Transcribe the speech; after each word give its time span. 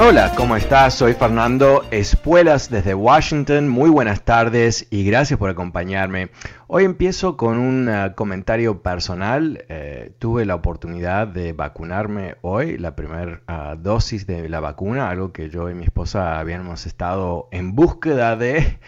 Hola, 0.00 0.32
¿cómo 0.36 0.54
estás? 0.54 0.94
Soy 0.94 1.14
Fernando 1.14 1.84
Espuelas 1.90 2.70
desde 2.70 2.94
Washington. 2.94 3.68
Muy 3.68 3.90
buenas 3.90 4.22
tardes 4.22 4.86
y 4.90 5.04
gracias 5.04 5.40
por 5.40 5.50
acompañarme. 5.50 6.30
Hoy 6.68 6.84
empiezo 6.84 7.36
con 7.36 7.58
un 7.58 7.88
uh, 7.88 8.14
comentario 8.14 8.80
personal. 8.80 9.64
Eh, 9.68 10.12
tuve 10.20 10.46
la 10.46 10.54
oportunidad 10.54 11.26
de 11.26 11.52
vacunarme 11.52 12.36
hoy, 12.42 12.78
la 12.78 12.94
primera 12.94 13.42
uh, 13.48 13.76
dosis 13.76 14.24
de 14.28 14.48
la 14.48 14.60
vacuna, 14.60 15.10
algo 15.10 15.32
que 15.32 15.50
yo 15.50 15.68
y 15.68 15.74
mi 15.74 15.82
esposa 15.82 16.38
habíamos 16.38 16.86
estado 16.86 17.48
en 17.50 17.74
búsqueda 17.74 18.36
de. 18.36 18.78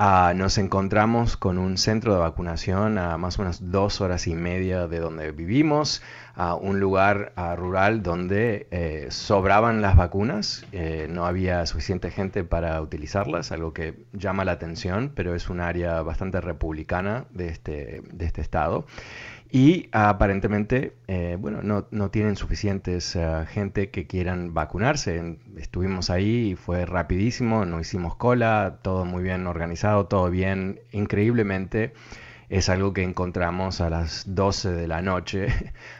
Uh, 0.00 0.32
nos 0.34 0.56
encontramos 0.56 1.36
con 1.36 1.58
un 1.58 1.76
centro 1.76 2.14
de 2.14 2.20
vacunación 2.20 2.96
a 2.96 3.18
más 3.18 3.38
o 3.38 3.42
menos 3.42 3.70
dos 3.70 4.00
horas 4.00 4.26
y 4.28 4.34
media 4.34 4.86
de 4.86 4.98
donde 4.98 5.30
vivimos 5.30 6.00
a 6.34 6.54
un 6.54 6.80
lugar 6.80 7.34
rural 7.58 8.02
donde 8.02 8.66
eh, 8.70 9.08
sobraban 9.10 9.82
las 9.82 9.98
vacunas, 9.98 10.64
eh, 10.72 11.06
no 11.10 11.26
había 11.26 11.66
suficiente 11.66 12.10
gente 12.10 12.44
para 12.44 12.80
utilizarlas, 12.80 13.52
algo 13.52 13.74
que 13.74 14.06
llama 14.14 14.46
la 14.46 14.52
atención, 14.52 15.12
pero 15.14 15.34
es 15.34 15.50
un 15.50 15.60
área 15.60 16.00
bastante 16.00 16.40
republicana 16.40 17.26
de 17.28 17.48
este, 17.48 18.00
de 18.10 18.24
este 18.24 18.40
estado. 18.40 18.86
Y 19.52 19.88
aparentemente, 19.92 20.94
eh, 21.08 21.36
bueno, 21.40 21.62
no, 21.62 21.86
no, 21.90 22.10
tienen 22.10 22.36
suficientes 22.36 23.18
gente 23.48 23.90
que 23.90 24.06
quieran 24.06 24.54
vacunarse. 24.54 25.38
Estuvimos 25.56 26.10
ahí 26.10 26.50
y 26.50 26.54
fue 26.56 26.86
rapidísimo, 26.86 27.64
no 27.64 27.80
hicimos 27.80 28.16
cola, 28.16 28.78
todo 28.82 29.04
muy 29.04 29.22
bien 29.22 29.46
organizado, 29.46 30.06
todo 30.06 30.30
bien, 30.30 30.80
increíblemente 30.92 31.92
es 32.50 32.68
algo 32.68 32.92
que 32.92 33.04
encontramos 33.04 33.80
a 33.80 33.88
las 33.88 34.24
12 34.34 34.72
de 34.72 34.88
la 34.88 35.00
noche 35.00 35.46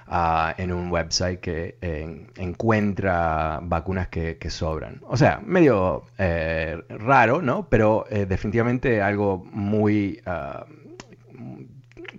uh, 0.08 0.50
en 0.58 0.72
un 0.72 0.90
website 0.90 1.40
que 1.40 1.76
eh, 1.80 2.26
encuentra 2.36 3.60
vacunas 3.62 4.08
que, 4.08 4.36
que, 4.36 4.50
sobran. 4.50 5.00
O 5.06 5.16
sea, 5.16 5.40
medio 5.46 6.06
eh, 6.18 6.82
raro, 6.88 7.40
¿no? 7.40 7.68
Pero 7.68 8.04
eh, 8.10 8.26
definitivamente 8.26 9.00
algo 9.00 9.46
muy 9.52 10.20
uh, 10.26 10.64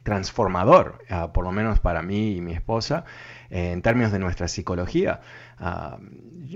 transformador, 0.03 0.99
uh, 1.09 1.31
por 1.31 1.43
lo 1.43 1.51
menos 1.51 1.79
para 1.79 2.01
mí 2.01 2.35
y 2.35 2.41
mi 2.41 2.53
esposa, 2.53 3.05
en 3.49 3.81
términos 3.81 4.11
de 4.11 4.19
nuestra 4.19 4.47
psicología. 4.47 5.21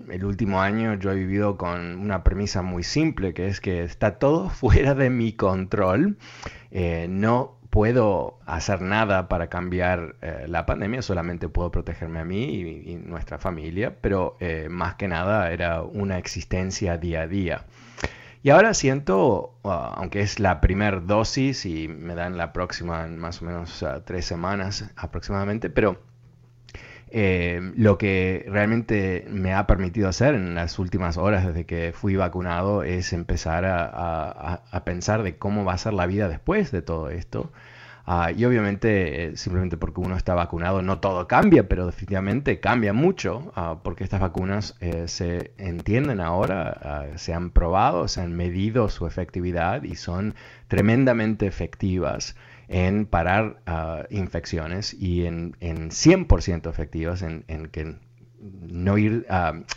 el 0.10 0.26
último 0.26 0.62
año 0.62 0.94
yo 0.96 1.12
he 1.12 1.16
vivido 1.16 1.58
con 1.58 2.00
una 2.00 2.24
premisa 2.24 2.62
muy 2.62 2.84
simple, 2.84 3.34
que 3.34 3.48
es 3.48 3.60
que 3.62 3.84
está 3.84 4.18
todo 4.18 4.50
fuera 4.62 4.96
de 4.96 5.10
mi 5.10 5.34
control. 5.34 6.18
no 7.10 7.56
puedo 7.76 8.40
hacer 8.46 8.82
nada 8.82 9.28
para 9.28 9.50
cambiar 9.50 10.16
eh, 10.22 10.46
la 10.48 10.66
pandemia, 10.66 11.02
solamente 11.02 11.50
puedo 11.50 11.72
protegerme 11.72 12.22
a 12.22 12.24
mí 12.24 12.46
y, 12.86 12.96
nuestra 12.96 13.38
familia, 13.38 13.98
pero 14.00 14.38
eh, 14.40 14.68
más 14.70 14.96
que 14.96 15.10
nada 15.10 15.52
era 15.52 15.82
una 15.82 16.18
existencia 16.18 16.98
día 16.98 17.24
a 17.24 17.28
día. 17.28 17.66
Y 18.46 18.52
ahora 18.52 18.76
siento, 18.76 19.58
uh, 19.64 19.70
aunque 19.70 20.22
es 20.22 20.40
la 20.40 20.62
primera 20.62 21.00
dosis 21.00 21.66
y 21.66 21.88
me 21.88 22.14
dan 22.14 22.38
la 22.38 22.54
próxima 22.54 23.04
en 23.04 23.18
más 23.18 23.42
o 23.42 23.46
menos 23.46 23.84
tres 24.06 24.26
semanas 24.26 24.88
aproximadamente, 24.96 25.72
pero 25.72 26.00
eh, 27.10 27.72
lo 27.76 27.98
que 27.98 28.46
realmente 28.48 29.26
me 29.32 29.56
ha 29.56 29.66
permitido 29.66 30.08
hacer 30.08 30.36
en 30.36 30.54
las 30.54 30.78
últimas 30.78 31.18
horas 31.18 31.44
desde 31.44 31.66
que 31.66 31.92
fui 31.92 32.18
vacunado 32.18 32.84
es 32.84 33.14
empezar 33.14 33.66
a, 33.66 34.84
pensar 34.86 35.24
de 35.24 35.40
cómo 35.40 35.66
va 35.66 35.74
a 35.74 35.80
ser 35.80 35.94
la 35.94 36.06
vida 36.06 36.30
después 36.30 36.70
de 36.72 36.84
todo 36.84 37.10
esto. 37.10 37.52
Ah, 38.08 38.32
y 38.32 38.46
obviamente, 38.46 39.26
eh, 39.26 39.38
simplemente 39.38 39.78
porque 39.78 40.00
uno 40.00 40.16
está 40.16 40.36
vacunado, 40.36 40.84
no 40.84 41.00
todo 41.00 41.28
cambia, 41.28 41.68
pero 41.68 41.88
definitivamente 41.88 42.60
cambia 42.60 42.94
mucho, 42.94 43.52
ah, 43.56 43.80
porque 43.84 44.04
estas 44.04 44.22
vacunas 44.22 44.76
eh, 44.80 45.08
se 45.08 45.54
entienden 45.58 46.22
ahora, 46.22 46.70
ah, 46.84 47.18
se 47.18 47.34
han 47.34 47.50
probado, 47.50 48.08
se 48.08 48.22
han 48.22 48.34
medido 48.34 48.90
su 48.90 49.08
efectividad 49.08 49.82
y 49.84 49.96
son 49.96 50.36
tremendamente 50.68 51.48
efectivas 51.48 52.36
en 52.68 53.06
parar 53.06 53.62
infecciones 54.10 54.94
y 54.94 55.26
en, 55.26 55.56
en 55.60 55.92
100% 55.92 56.68
efectivas 56.70 57.22
en, 57.22 57.44
que 57.72 57.96
no 58.40 58.98
ir 58.98 59.28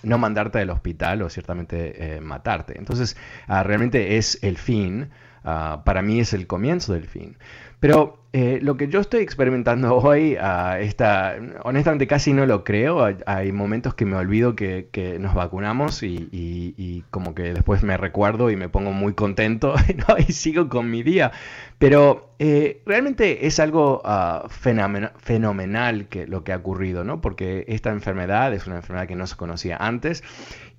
no 0.03 0.19
mandarte 0.19 0.59
del 0.59 0.71
hospital 0.71 1.21
o 1.21 1.28
ciertamente 1.28 2.17
eh, 2.17 2.21
matarte. 2.22 2.78
Entonces, 2.78 3.17
realmente 3.47 4.17
es 4.17 4.38
el 4.43 4.56
fin, 4.56 5.11
para 5.43 6.03
mí 6.03 6.21
es 6.21 6.32
el 6.32 6.47
comienzo 6.47 6.93
del 6.93 7.06
fin. 7.06 7.37
Pero 7.81 8.19
eh, 8.32 8.59
lo 8.60 8.76
que 8.76 8.88
yo 8.88 9.00
estoy 9.00 9.22
experimentando 9.22 9.97
hoy, 9.97 10.37
uh, 10.37 11.59
honestamente 11.62 12.06
casi 12.06 12.32
no 12.32 12.44
lo 12.44 12.65
creo. 12.65 13.04
Hay, 13.26 13.53
momentos 13.53 13.94
que 13.94 14.04
me 14.04 14.16
olvido 14.16 14.54
que, 14.54 15.16
nos 15.21 15.34
vacunamos 15.34 16.03
y, 16.03 17.04
como 17.10 17.34
que 17.34 17.54
después 17.54 17.82
me 17.82 17.97
recuerdo 17.97 18.50
y 18.50 18.56
me 18.56 18.69
pongo 18.69 18.93
muy 18.93 19.15
contento 19.15 19.75
y 20.28 20.32
sigo 20.32 20.69
con 20.69 20.91
mi 20.91 21.03
día. 21.03 21.32
Pero 21.78 22.34
eh, 22.38 22.82
realmente 22.84 23.47
es 23.47 23.60
algo 23.60 24.03
uh, 24.05 24.49
fenomenal, 24.49 26.09
que, 26.09 26.26
lo 26.26 26.44
que 26.44 26.53
ha 26.53 26.56
ocurrido, 26.56 27.05
¿no? 27.05 27.20
Porque 27.20 27.65
esta 27.69 27.91
enfermedad 27.91 28.53
es 28.53 28.66
una 28.66 28.76
enfermedad 28.76 29.06
que 29.06 29.16
no 29.16 29.26
se 29.26 29.37
conocía 29.37 29.76
antes 29.76 30.22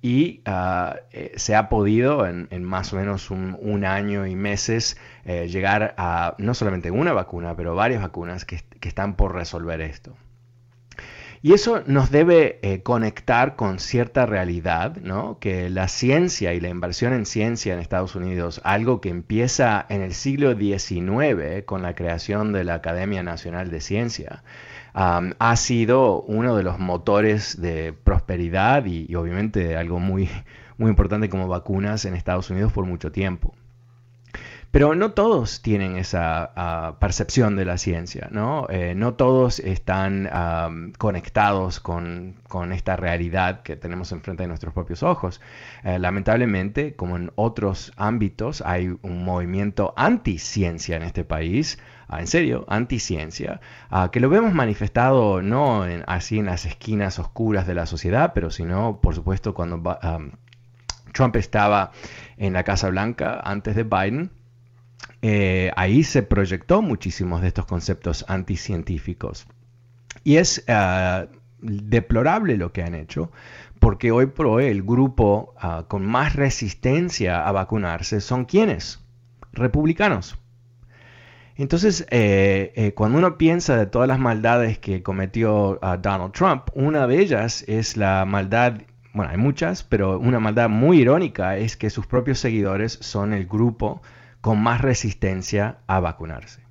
y 0.02 0.42
uh, 0.46 0.94
eh, 1.12 1.32
se 1.36 1.54
ha 1.54 1.68
podido 1.68 2.26
en, 2.26 2.64
más 2.64 2.92
o 2.92 2.96
menos 2.96 3.30
un, 3.30 3.84
año 3.84 4.26
y 4.26 4.34
meses 4.34 4.96
eh, 5.24 5.48
llegar 5.48 5.94
a 5.98 6.34
no 6.38 6.54
solamente 6.54 6.90
una 6.90 7.12
vacuna, 7.12 7.54
pero 7.56 7.74
varias 7.74 8.02
vacunas 8.02 8.44
que, 8.44 8.62
están 8.82 9.14
por 9.14 9.34
resolver 9.34 9.80
esto. 9.80 10.16
Y 11.42 11.54
eso 11.54 11.82
nos 11.86 12.10
debe 12.10 12.58
eh, 12.62 12.82
conectar 12.82 13.56
con 13.56 13.78
cierta 13.78 14.26
realidad, 14.26 14.96
¿no? 14.96 15.38
que 15.38 15.70
la 15.70 15.88
ciencia 15.88 16.52
y 16.52 16.60
la 16.60 16.68
inversión 16.68 17.14
en 17.14 17.24
ciencia 17.24 17.72
en 17.72 17.80
Estados 17.80 18.14
Unidos, 18.14 18.60
algo 18.62 19.00
que 19.00 19.08
empieza 19.08 19.86
en 19.88 20.02
el 20.02 20.12
siglo 20.12 20.54
XIX 20.54 21.64
con 21.64 21.80
la 21.80 21.94
creación 21.94 22.52
de 22.52 22.64
la 22.64 22.74
Academia 22.74 23.22
Nacional 23.22 23.70
de 23.70 23.80
Ciencia, 23.80 24.42
ha 24.94 25.56
sido 25.56 26.22
uno 26.22 26.56
de 26.56 26.62
los 26.62 26.78
motores 26.78 27.60
de 27.60 27.92
prosperidad 27.92 28.84
y, 28.86 29.14
obviamente 29.14 29.76
algo 29.76 29.98
muy, 29.98 30.28
muy 30.78 30.90
importante 30.90 31.28
como 31.28 31.48
vacunas 31.48 32.04
en 32.04 32.14
Estados 32.14 32.50
Unidos 32.50 32.72
por 32.72 32.86
mucho 32.86 33.12
tiempo. 33.12 33.54
Pero 34.70 34.94
no 34.94 35.10
todos 35.12 35.62
tienen 35.62 35.96
esa 35.96 36.52
ah, 36.54 36.96
percepción 37.00 37.56
de 37.56 37.64
la 37.64 37.76
ciencia, 37.76 38.28
¿no? 38.30 38.68
Eh, 38.70 38.94
no 38.94 39.14
todos 39.14 39.58
están 39.58 40.30
conectados 40.96 41.80
con, 41.80 42.36
esta 42.72 42.94
realidad 42.94 43.62
que 43.62 43.74
tenemos 43.74 44.12
enfrente 44.12 44.44
de 44.44 44.48
nuestros 44.48 44.72
propios 44.72 45.02
ojos. 45.02 45.40
Eh, 45.82 45.98
lamentablemente, 45.98 46.94
como 46.94 47.16
en 47.16 47.32
otros 47.34 47.92
ámbitos, 47.96 48.62
hay 48.64 48.96
un 49.02 49.24
movimiento 49.24 49.92
anti-ciencia 49.96 50.96
en 50.96 51.02
este 51.02 51.24
país 51.24 51.78
en 52.18 52.26
serio, 52.26 52.64
anticiencia, 52.68 53.60
que 54.10 54.20
lo 54.20 54.28
vemos 54.28 54.52
manifestado 54.52 55.42
no 55.42 55.84
así 56.06 56.38
en 56.38 56.46
las 56.46 56.66
esquinas 56.66 57.18
oscuras 57.18 57.66
de 57.66 57.74
la 57.74 57.86
sociedad, 57.86 58.32
pero 58.34 58.50
sino, 58.50 59.00
por 59.00 59.14
supuesto, 59.14 59.54
cuando 59.54 59.80
Trump 61.12 61.36
estaba 61.36 61.92
en 62.36 62.52
la 62.52 62.64
Casa 62.64 62.88
Blanca 62.88 63.40
antes 63.44 63.76
de 63.76 63.84
Biden, 63.84 64.30
eh, 65.22 65.70
ahí 65.76 66.02
se 66.02 66.22
proyectó 66.22 66.82
muchísimos 66.82 67.42
de 67.42 67.48
estos 67.48 67.66
conceptos 67.66 68.24
anticientíficos. 68.28 69.46
Y 70.24 70.36
es 70.36 70.64
ah, 70.68 71.26
deplorable 71.60 72.56
lo 72.56 72.72
que 72.72 72.82
han 72.82 72.94
hecho, 72.94 73.30
porque 73.78 74.12
hoy 74.12 74.26
por 74.26 74.46
hoy 74.46 74.66
el 74.66 74.82
grupo 74.82 75.54
ah, 75.58 75.84
con 75.88 76.06
más 76.06 76.34
resistencia 76.36 77.46
a 77.46 77.52
vacunarse 77.52 78.20
son 78.20 78.44
quienes? 78.44 79.00
Republicanos. 79.52 80.39
Entonces, 81.60 82.06
eh, 82.10 82.72
eh, 82.74 82.94
cuando 82.94 83.18
uno 83.18 83.36
piensa 83.36 83.76
de 83.76 83.84
todas 83.84 84.08
las 84.08 84.18
maldades 84.18 84.78
que 84.78 85.02
cometió 85.02 85.78
ah, 85.82 85.98
Donald 85.98 86.32
Trump, 86.32 86.70
una 86.72 87.06
de 87.06 87.20
ellas 87.20 87.64
es 87.68 87.98
la 87.98 88.24
maldad, 88.24 88.80
bueno, 89.12 89.30
hay 89.30 89.36
muchas, 89.36 89.82
pero 89.82 90.18
una 90.18 90.40
maldad 90.40 90.70
muy 90.70 91.00
irónica 91.00 91.58
es 91.58 91.76
que 91.76 91.90
sus 91.90 92.06
propios 92.06 92.38
seguidores 92.38 92.94
son 93.02 93.34
el 93.34 93.46
grupo 93.46 94.00
con 94.40 94.58
más 94.62 94.80
resistencia 94.80 95.80
a 95.86 96.00
vacunarse. 96.00 96.62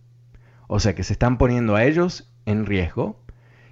O 0.66 0.80
sea 0.80 0.96
que 0.96 1.04
se 1.04 1.14
están 1.14 1.38
poniendo 1.38 1.76
a 1.76 1.84
ellos 1.84 2.34
en 2.48 2.66
riesgo 2.66 3.24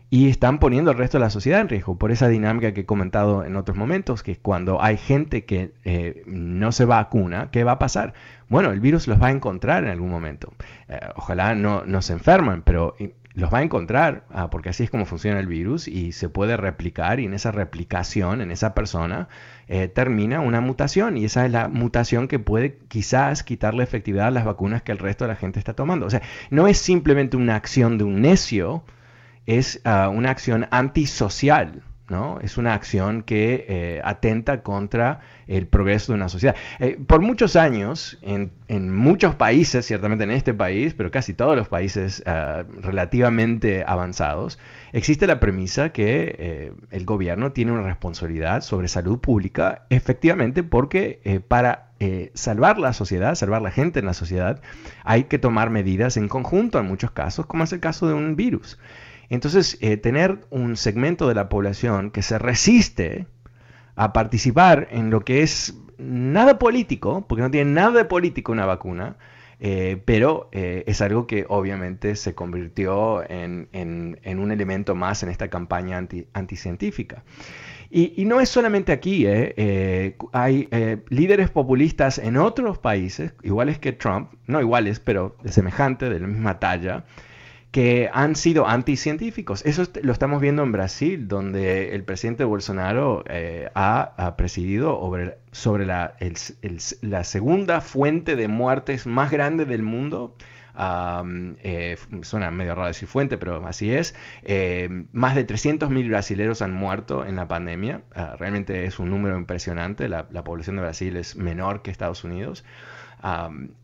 y 0.09 0.29
están 0.29 0.59
poniendo 0.59 0.91
al 0.91 0.97
resto 0.97 1.17
de 1.17 1.23
la 1.23 1.29
sociedad 1.29 1.59
en 1.59 1.67
riesgo 1.67 1.97
por 1.97 2.11
esa 2.11 2.29
dinámica 2.29 2.73
que 2.73 2.81
he 2.81 2.85
comentado 2.85 3.43
en 3.43 3.55
otros 3.57 3.77
momentos, 3.77 4.23
que 4.23 4.37
cuando 4.37 4.81
hay 4.81 4.97
gente 4.97 5.43
que 5.43 5.73
eh, 5.83 6.23
no 6.27 6.71
se 6.71 6.85
vacuna, 6.85 7.49
¿qué 7.51 7.63
va 7.63 7.73
a 7.73 7.79
pasar? 7.79 8.13
Bueno, 8.47 8.71
el 8.71 8.79
virus 8.79 9.07
los 9.07 9.21
va 9.21 9.27
a 9.27 9.31
encontrar 9.31 9.83
en 9.83 9.89
algún 9.89 10.09
momento. 10.09 10.53
Eh, 10.87 10.99
ojalá 11.15 11.55
no, 11.55 11.83
no, 11.85 12.01
se 12.01 12.13
enferman, 12.13 12.61
pero 12.61 12.95
los 13.33 13.53
va 13.53 13.59
a 13.59 13.63
encontrar, 13.63 14.23
ah, 14.31 14.49
porque 14.49 14.69
así 14.69 14.83
es 14.83 14.89
como 14.89 15.05
funciona 15.05 15.39
el 15.39 15.47
virus 15.47 15.89
y 15.89 16.13
se 16.13 16.29
puede 16.29 16.55
replicar 16.55 17.19
y 17.19 17.25
en 17.25 17.33
esa 17.33 17.51
replicación, 17.51 18.39
en 18.39 18.49
esa 18.49 18.73
persona, 18.73 19.27
eh, 19.67 19.89
termina 19.89 20.39
una 20.39 20.61
mutación 20.61 21.17
y 21.17 21.25
esa 21.25 21.45
es 21.45 21.51
la 21.51 21.67
mutación 21.67 22.29
que 22.29 22.39
puede 22.39 22.77
quizás 22.87 23.43
quitarle 23.43 23.83
efectividad 23.83 24.27
a 24.27 24.31
las 24.31 24.45
vacunas 24.45 24.81
que 24.81 24.93
el 24.93 24.97
resto 24.99 25.25
de 25.25 25.29
la 25.29 25.35
gente 25.35 25.59
está 25.59 25.73
tomando. 25.73 26.05
O 26.05 26.09
sea, 26.09 26.21
no 26.49 26.67
es 26.67 26.77
simplemente 26.77 27.35
una 27.35 27.55
acción 27.55 27.97
de 27.97 28.05
un 28.05 28.21
necio, 28.21 28.85
es 29.47 29.81
ah, 29.85 30.09
una 30.09 30.29
acción 30.29 30.67
antisocial, 30.71 31.81
¿no? 32.09 32.39
Es 32.41 32.57
una 32.57 32.73
acción 32.73 33.23
que 33.23 33.65
eh, 33.67 34.01
atenta 34.03 34.61
contra 34.61 35.21
el 35.47 35.67
progreso 35.67 36.11
de 36.11 36.17
una 36.17 36.29
sociedad. 36.29 36.55
Eh, 36.79 36.97
por 37.05 37.21
muchos 37.21 37.55
años, 37.55 38.17
en, 38.21 38.51
muchos 38.93 39.35
países, 39.35 39.85
ciertamente 39.85 40.25
en 40.25 40.31
este 40.31 40.53
país, 40.53 40.93
pero 40.93 41.11
casi 41.11 41.33
todos 41.33 41.55
los 41.55 41.69
países 41.69 42.23
ah, 42.25 42.63
relativamente 42.81 43.83
avanzados, 43.87 44.59
existe 44.91 45.27
la 45.27 45.39
premisa 45.39 45.89
que 45.91 46.35
eh, 46.37 46.73
el 46.91 47.05
gobierno 47.05 47.53
tiene 47.53 47.71
una 47.71 47.83
responsabilidad 47.83 48.61
sobre 48.61 48.89
salud 48.89 49.19
pública, 49.19 49.85
efectivamente 49.89 50.63
porque 50.63 51.41
para 51.47 51.87
salvar 52.35 52.77
la 52.77 52.93
sociedad, 52.93 53.33
salvar 53.33 53.63
la 53.63 53.71
gente 53.71 53.99
en 53.99 54.05
la 54.05 54.13
sociedad, 54.13 54.61
hay 55.03 55.23
que 55.23 55.39
tomar 55.39 55.71
medidas 55.71 56.15
en 56.15 56.27
conjunto 56.27 56.77
en 56.77 56.85
muchos 56.85 57.09
casos, 57.09 57.47
como 57.47 57.63
es 57.63 57.73
el 57.73 57.79
caso 57.79 58.07
de 58.07 58.13
un 58.13 58.35
virus. 58.35 58.77
Entonces, 59.29 59.77
eh, 59.81 59.97
tener 59.97 60.39
un 60.49 60.77
segmento 60.77 61.27
de 61.27 61.35
la 61.35 61.49
población 61.49 62.11
que 62.11 62.21
se 62.21 62.39
resiste 62.39 63.27
a 63.95 64.13
participar 64.13 64.87
en 64.91 65.09
lo 65.09 65.21
que 65.21 65.41
es 65.41 65.75
nada 65.97 66.59
político, 66.59 67.25
porque 67.27 67.41
no 67.41 67.51
tiene 67.51 67.71
nada 67.71 67.91
de 67.91 68.05
político 68.05 68.51
una 68.51 68.65
vacuna, 68.65 69.17
eh, 69.59 70.01
pero 70.05 70.49
eh, 70.51 70.83
es 70.85 71.01
algo 71.01 71.25
que 71.25 71.45
obviamente 71.49 72.15
se 72.15 72.35
convirtió 72.35 73.27
en, 73.27 73.67
un 73.73 74.51
elemento 74.51 74.93
más 74.93 75.23
en 75.23 75.29
esta 75.29 75.49
campaña 75.49 75.97
anticientífica. 76.33 77.23
Y, 77.89 78.25
no 78.25 78.41
es 78.41 78.49
solamente 78.49 78.91
aquí, 78.91 79.25
hay 79.25 80.69
líderes 81.09 81.49
populistas 81.49 82.17
en 82.17 82.35
otros 82.35 82.77
países, 82.77 83.33
iguales 83.43 83.79
que 83.79 83.93
Trump, 83.93 84.33
no 84.45 84.59
iguales, 84.59 84.99
pero 84.99 85.37
de 85.41 85.53
semejante, 85.53 86.09
de 86.09 86.19
la 86.19 86.27
misma 86.27 86.59
talla, 86.59 87.05
que 87.71 88.09
han 88.13 88.35
sido 88.35 88.67
anticientíficos. 88.67 89.65
Eso 89.65 89.83
lo 90.01 90.11
estamos 90.13 90.41
viendo 90.41 90.63
en 90.63 90.71
Brasil, 90.71 91.27
donde 91.27 91.93
el 91.95 92.03
presidente 92.03 92.43
Bolsonaro 92.43 93.23
eh, 93.27 93.69
ha, 93.75 94.35
presidido 94.37 94.99
sobre, 95.51 95.85
la, 95.85 96.15
la, 97.01 97.23
segunda 97.23 97.81
fuente 97.81 98.35
de 98.35 98.47
muertes 98.47 99.05
más 99.05 99.31
grande 99.31 99.65
del 99.65 99.83
mundo. 99.83 100.35
Eh, 100.79 101.97
suena 102.21 102.51
medio 102.51 102.75
raro 102.75 102.87
decir 102.87 103.07
fuente, 103.07 103.37
pero 103.37 103.65
así 103.67 103.91
es. 103.91 104.15
Eh, 104.43 105.05
más 105.11 105.35
de 105.35 105.45
300.000 105.45 106.07
brasileños 106.07 106.61
han 106.61 106.73
muerto 106.73 107.25
en 107.25 107.35
la 107.35 107.47
pandemia. 107.47 108.01
Ah, 108.15 108.35
realmente 108.39 108.85
es 108.85 108.99
un 108.99 109.09
número 109.09 109.37
impresionante. 109.37 110.07
la 110.07 110.43
población 110.43 110.77
de 110.77 110.83
Brasil 110.83 111.17
es 111.17 111.35
menor 111.35 111.81
que 111.81 111.91
Estados 111.91 112.23
Unidos. 112.23 112.63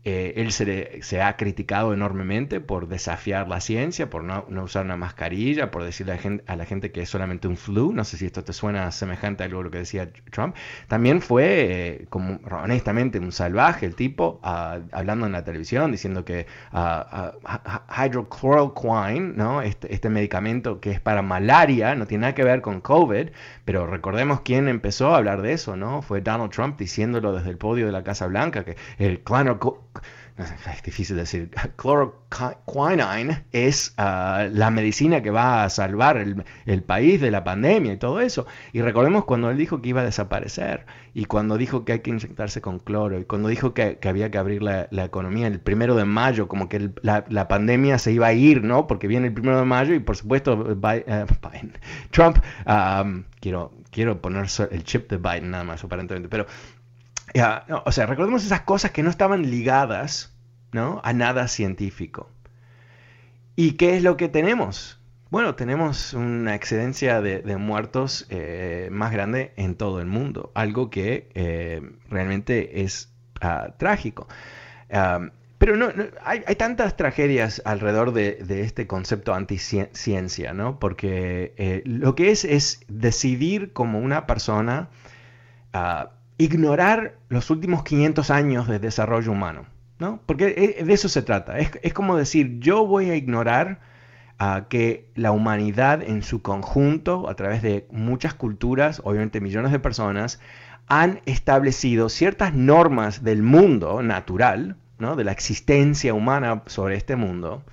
Eh, 0.04 0.34
él 0.36 0.52
se, 0.52 1.22
ha 1.22 1.36
criticado 1.36 1.94
enormemente 1.94 2.60
por 2.60 2.88
desafiar 2.88 3.48
la 3.48 3.60
ciencia, 3.60 4.10
por 4.10 4.22
no, 4.22 4.44
usar 4.62 4.84
una 4.84 4.96
mascarilla, 4.96 5.70
por 5.70 5.82
decirle 5.82 6.12
a 6.46 6.56
la, 6.56 6.64
gente, 6.66 6.92
que 6.92 7.02
es 7.02 7.08
solamente 7.08 7.48
un 7.48 7.56
flu. 7.56 7.92
No 7.92 8.04
sé 8.04 8.16
si 8.16 8.26
esto 8.26 8.44
te 8.44 8.52
suena 8.52 8.90
semejante 8.92 9.44
a 9.44 9.48
lo 9.48 9.70
que 9.70 9.78
decía 9.78 10.10
Trump. 10.30 10.54
También 10.88 11.20
fue, 11.22 11.44
eh, 11.70 12.06
como 12.10 12.38
honestamente, 12.50 13.18
un 13.18 13.32
salvaje 13.32 13.86
el 13.86 13.94
tipo, 13.94 14.40
ah, 14.42 14.80
hablando 14.92 15.26
en 15.26 15.32
la 15.32 15.44
televisión, 15.44 15.90
diciendo 15.90 16.24
que 16.24 16.46
uh, 16.72 17.38
hydrochloroquine, 17.88 19.32
¿no? 19.36 19.62
Este, 19.62 19.92
este, 19.94 20.08
medicamento 20.10 20.80
que 20.80 20.90
es 20.90 21.00
para 21.00 21.22
malaria, 21.22 21.94
no 21.94 22.06
tiene 22.06 22.22
nada 22.22 22.34
que 22.34 22.44
ver 22.44 22.60
con 22.60 22.80
COVID, 22.80 23.28
pero 23.64 23.86
recordemos 23.86 24.40
quién 24.42 24.68
empezó 24.68 25.14
a 25.14 25.18
hablar 25.18 25.42
de 25.42 25.52
eso, 25.52 25.76
¿no? 25.76 26.02
Fue 26.02 26.20
Donald 26.20 26.50
Trump 26.50 26.78
diciéndolo 26.78 27.32
desde 27.32 27.50
el 27.50 27.58
podio 27.58 27.86
de 27.86 27.92
la 27.92 28.04
Casa 28.04 28.26
Blanca, 28.26 28.64
que 28.64 28.76
el 28.98 29.22
es 30.36 30.82
difícil 30.82 31.16
decir, 31.16 31.50
chloroquine 31.80 33.44
es 33.52 33.94
ah, 33.98 34.48
la 34.50 34.70
medicina 34.70 35.22
que 35.22 35.30
va 35.30 35.62
a 35.62 35.70
salvar 35.70 36.16
el, 36.16 36.82
país 36.82 37.20
de 37.20 37.30
la 37.30 37.44
pandemia 37.44 37.92
y 37.92 37.96
todo 37.98 38.20
eso. 38.20 38.44
Y 38.72 38.82
recordemos 38.82 39.24
cuando 39.26 39.50
él 39.50 39.56
dijo 39.56 39.80
que 39.80 39.90
iba 39.90 40.00
a 40.00 40.04
desaparecer, 40.04 40.86
y 41.14 41.26
cuando 41.26 41.56
dijo 41.56 41.84
que 41.84 41.92
hay 41.92 41.98
que 42.00 42.10
inyectarse 42.10 42.60
con 42.60 42.80
cloro, 42.80 43.20
y 43.20 43.24
cuando 43.24 43.48
dijo 43.48 43.74
que, 43.74 43.98
había 44.04 44.30
que 44.32 44.38
abrir 44.38 44.62
la, 44.62 44.88
economía 45.04 45.46
el 45.46 45.60
primero 45.60 45.94
de 45.94 46.04
mayo, 46.04 46.48
como 46.48 46.68
que 46.68 46.90
la, 47.02 47.48
pandemia 47.48 47.98
se 47.98 48.10
iba 48.10 48.26
a 48.26 48.32
ir, 48.32 48.64
¿no? 48.64 48.88
Porque 48.88 49.06
viene 49.06 49.28
el 49.28 49.32
primero 49.34 49.58
de 49.58 49.64
mayo 49.64 49.94
y 49.94 50.00
por 50.00 50.16
supuesto 50.16 50.76
eh, 50.92 51.26
Trump, 52.10 52.38
quiero, 53.40 53.72
quiero 53.92 54.20
poner 54.20 54.46
el 54.72 54.82
chip 54.82 55.08
de 55.08 55.18
Biden 55.18 55.52
nada 55.52 55.62
más 55.62 55.84
aparentemente, 55.84 56.28
pero 56.28 56.46
o 57.84 57.92
sea, 57.92 58.06
recordemos 58.06 58.44
esas 58.44 58.60
cosas 58.60 58.92
que 58.92 59.02
no 59.02 59.10
estaban 59.10 59.50
ligadas 59.50 60.32
¿no? 60.72 61.00
a 61.04 61.12
nada 61.12 61.48
científico. 61.48 62.30
¿Y 63.56 63.72
qué 63.72 63.96
es 63.96 64.02
lo 64.02 64.16
que 64.16 64.28
tenemos? 64.28 65.00
Bueno, 65.30 65.56
tenemos 65.56 66.14
una 66.14 66.54
excedencia 66.54 67.20
de, 67.20 67.56
muertos 67.56 68.26
eh, 68.30 68.88
más 68.92 69.12
grande 69.12 69.52
en 69.56 69.74
todo 69.74 70.00
el 70.00 70.06
mundo, 70.06 70.52
algo 70.54 70.90
que 70.90 71.28
eh, 71.34 71.82
realmente 72.08 72.82
es 72.82 73.12
ah, 73.40 73.74
trágico. 73.76 74.28
pero 75.58 75.76
no, 75.76 75.88
hay, 76.22 76.42
tantas 76.56 76.96
tragedias 76.96 77.62
alrededor 77.64 78.12
de, 78.12 78.62
este 78.62 78.86
concepto 78.86 79.34
anticiencia, 79.34 80.52
¿no? 80.52 80.78
Porque 80.78 81.52
eh, 81.56 81.82
lo 81.84 82.14
que 82.14 82.30
es 82.30 82.44
es 82.44 82.84
decidir 82.86 83.72
como 83.72 83.98
una 83.98 84.26
persona 84.28 84.88
ah, 85.72 86.10
ignorar 86.38 87.16
los 87.28 87.50
últimos 87.50 87.84
500 87.84 88.30
años 88.30 88.68
de 88.68 88.78
desarrollo 88.78 89.32
humano, 89.32 89.66
¿no? 89.98 90.20
Porque 90.26 90.82
de 90.84 90.92
eso 90.92 91.08
se 91.08 91.22
trata. 91.22 91.58
Es, 91.58 91.94
como 91.94 92.16
decir, 92.16 92.58
yo 92.58 92.86
voy 92.86 93.10
a 93.10 93.16
ignorar 93.16 93.80
ah, 94.38 94.66
que 94.68 95.10
la 95.14 95.30
humanidad 95.32 96.02
en 96.02 96.22
su 96.22 96.42
conjunto, 96.42 97.28
a 97.28 97.34
través 97.34 97.62
de 97.62 97.86
muchas 97.90 98.34
culturas, 98.34 99.00
obviamente 99.04 99.40
millones 99.40 99.72
de 99.72 99.78
personas, 99.78 100.40
han 100.86 101.20
establecido 101.24 102.08
ciertas 102.08 102.52
normas 102.54 103.22
del 103.24 103.42
mundo 103.42 104.02
natural, 104.02 104.76
¿no? 104.98 105.16
de 105.16 105.24
la 105.24 105.32
existencia 105.32 106.12
humana 106.14 106.62
sobre 106.66 106.96
este 106.96 107.16
mundo, 107.16 107.64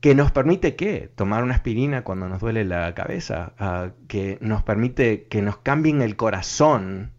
que 0.00 0.14
nos 0.14 0.30
permite 0.32 0.76
¿qué? 0.76 1.10
tomar 1.14 1.42
una 1.42 1.54
aspirina 1.54 2.02
cuando 2.04 2.28
nos 2.28 2.40
duele 2.40 2.64
la 2.64 2.92
cabeza, 2.94 3.52
ah, 3.58 3.90
que 4.08 4.36
nos 4.42 4.62
permite 4.62 5.24
que 5.28 5.40
nos 5.40 5.56
cambien 5.58 6.02
el 6.02 6.16
corazón 6.16 7.13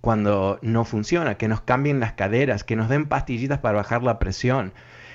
cuando 0.00 0.58
no 0.62 0.84
funciona, 0.84 1.36
que 1.36 1.48
nos 1.48 1.60
cambien 1.60 2.00
las 2.00 2.12
caderas, 2.12 2.64
que 2.64 2.76
nos 2.76 2.88
den 2.88 3.06
pastillitas 3.06 3.58
para 3.58 3.78
bajar 3.78 4.02
la 4.02 4.18
presión, 4.18 4.72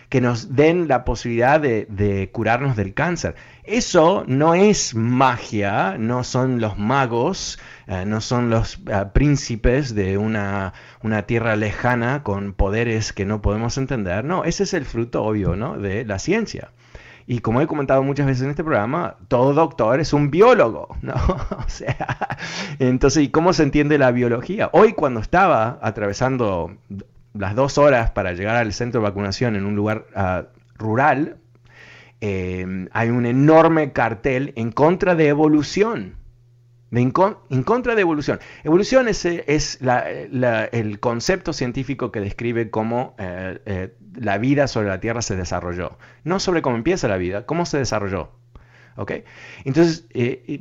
que 0.10 0.22
nos 0.22 0.56
den 0.56 0.88
la 0.88 1.06
posibilidad 1.06 1.60
de, 1.60 2.30
curarnos 2.32 2.76
del 2.76 2.94
cáncer. 2.94 3.36
Eso 3.64 4.26
no 4.28 4.54
es 4.54 4.94
magia, 4.94 5.98
no 5.98 6.24
son 6.24 6.62
los 6.62 6.78
magos, 6.78 7.60
eh, 7.88 8.06
no 8.06 8.22
son 8.22 8.50
los 8.50 8.80
eh, 8.88 9.06
príncipes 9.14 9.96
de 9.96 10.18
una, 10.18 10.74
tierra 11.26 11.56
lejana 11.56 12.22
con 12.22 12.54
poderes 12.54 13.14
que 13.14 13.26
no 13.26 13.42
podemos 13.42 13.78
entender. 13.78 14.24
No, 14.24 14.44
ese 14.44 14.64
es 14.64 14.74
el 14.74 14.86
fruto 14.86 15.24
obvio 15.24 15.56
de 15.78 16.06
la 16.06 16.20
ciencia. 16.20 16.72
Y 17.26 17.40
como 17.40 17.62
he 17.62 17.68
comentado 17.68 18.04
muchas 18.04 18.26
veces 18.26 18.44
en 18.44 18.50
este 18.50 18.64
programa, 18.64 19.16
todo 19.28 19.54
doctor 19.54 20.00
es 20.00 20.14
un 20.14 20.30
biólogo, 20.30 20.98
¿no? 21.02 21.14
o 21.58 21.68
sea, 21.68 22.38
entonces, 22.80 23.24
¿y 23.24 23.30
cómo 23.30 23.54
se 23.54 23.64
entiende 23.64 23.98
la 23.98 24.12
biología? 24.12 24.70
Hoy 24.74 24.94
cuando 24.94 25.20
estaba 25.20 25.80
atravesando 25.82 26.76
las 27.34 27.56
dos 27.56 27.78
horas 27.78 28.12
para 28.12 28.34
llegar 28.34 28.56
al 28.58 28.74
centro 28.74 29.02
de 29.02 29.08
vacunación 29.08 29.56
en 29.56 29.66
un 29.66 29.76
lugar 29.76 30.06
ah, 30.16 30.44
rural, 30.78 31.38
eh, 32.22 32.88
hay 32.92 33.10
un 33.10 33.26
enorme 33.26 33.92
cartel 33.92 34.54
en 34.56 34.72
contra 34.72 35.16
de 35.16 35.28
evolución. 35.28 36.16
En, 37.02 37.64
contra 37.64 37.96
de 37.96 38.02
evolución. 38.02 38.40
Evolución 38.64 39.08
es, 39.08 39.26
es 39.26 39.80
el 39.82 41.00
concepto 41.00 41.54
científico 41.54 42.12
que 42.12 42.20
describe 42.20 42.70
cómo 42.70 43.16
eh, 43.18 43.60
eh, 43.66 43.96
la 44.16 44.38
vida 44.38 44.68
sobre 44.68 44.90
la 44.90 45.00
Tierra 45.00 45.22
se 45.22 45.36
desarrolló. 45.36 45.98
No 46.24 46.40
sobre 46.40 46.62
cómo 46.62 46.76
empieza 46.76 47.08
la 47.08 47.18
vida, 47.18 47.46
cómo 47.46 47.66
se 47.66 47.78
desarrolló. 47.78 48.32
¿Okay? 48.96 49.24
Entonces, 49.66 50.08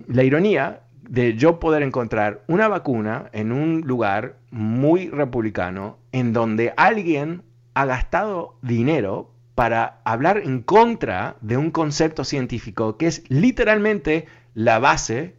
la 0.08 0.24
ironía 0.24 0.80
de 1.02 1.34
yo 1.34 1.60
poder 1.60 1.82
encontrar 1.82 2.42
una 2.46 2.68
vacuna 2.68 3.28
en 3.32 3.52
un 3.52 3.82
lugar 3.82 4.36
muy 4.50 5.10
republicano 5.10 5.98
en 6.12 6.32
donde 6.32 6.72
alguien 6.76 7.42
ha 7.74 7.84
gastado 7.84 8.56
dinero 8.62 9.30
para 9.54 10.00
hablar 10.04 10.38
en 10.38 10.62
contra 10.62 11.36
de 11.40 11.56
un 11.56 11.70
concepto 11.70 12.24
científico 12.24 12.96
que 12.96 13.06
es 13.06 13.24
literalmente 13.28 14.26
la 14.54 14.78
base 14.78 15.34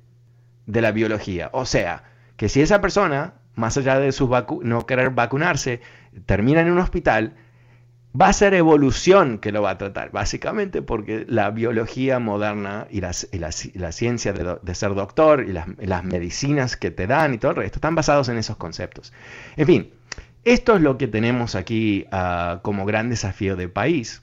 de 0.65 0.81
la 0.81 0.91
biología. 0.91 1.49
O 1.53 1.65
sea, 1.65 2.03
que 2.37 2.49
si 2.49 2.61
esa 2.61 2.81
persona, 2.81 3.35
más 3.55 3.77
allá 3.77 3.99
de 3.99 4.11
su 4.11 4.29
no 4.61 4.85
querer 4.85 5.11
vacunarse, 5.11 5.81
termina 6.25 6.61
en 6.61 6.71
un 6.71 6.79
hospital, 6.79 7.35
va 8.19 8.27
a 8.27 8.33
ser 8.33 8.53
evolución 8.53 9.39
que 9.39 9.51
lo 9.51 9.61
va 9.61 9.71
a 9.71 9.77
tratar, 9.77 10.11
básicamente 10.11 10.81
porque 10.81 11.25
la 11.27 11.49
biología 11.49 12.19
moderna 12.19 12.87
y, 12.89 13.01
la, 13.01 13.11
ciencia 13.91 14.33
de, 14.33 14.75
ser 14.75 14.93
doctor 14.93 15.45
y 15.47 15.51
las, 15.51 16.03
medicinas 16.03 16.77
que 16.77 16.91
te 16.91 17.07
dan 17.07 17.33
y 17.33 17.37
todo 17.37 17.51
el 17.51 17.57
resto 17.57 17.77
están 17.77 17.95
basados 17.95 18.29
en 18.29 18.37
esos 18.37 18.57
conceptos. 18.57 19.13
En 19.57 19.65
fin, 19.65 19.93
esto 20.43 20.75
es 20.75 20.81
lo 20.81 20.97
que 20.97 21.07
tenemos 21.07 21.55
aquí 21.55 22.05
ah, 22.11 22.59
como 22.61 22.85
gran 22.85 23.09
desafío 23.09 23.55
de 23.55 23.67
país. 23.67 24.21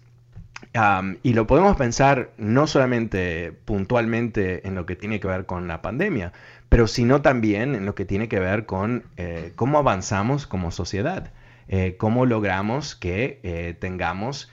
Y 1.23 1.33
lo 1.33 1.47
podemos 1.47 1.77
pensar 1.77 2.31
no 2.37 2.67
solamente 2.67 3.53
puntualmente 3.65 4.67
en 4.69 4.77
lo 4.77 4.87
que 4.87 4.95
tiene 4.95 5.19
que 5.19 5.27
ver 5.27 5.45
con 5.45 5.67
la 5.67 5.83
pandemia, 5.83 6.33
pero 6.69 6.87
sino 6.87 7.23
también 7.23 7.75
en 7.75 7.87
lo 7.87 7.95
que 7.97 8.05
tiene 8.05 8.29
que 8.29 8.39
ver 8.39 8.67
con 8.67 9.03
eh, 9.17 9.53
cómo 9.57 9.79
avanzamos 9.79 10.47
como 10.47 10.71
sociedad. 10.71 11.33
Eh, 11.69 11.97
cómo 11.99 12.27
logramos 12.27 12.97
que 12.97 13.39
eh, 13.43 13.77
tengamos 13.79 14.51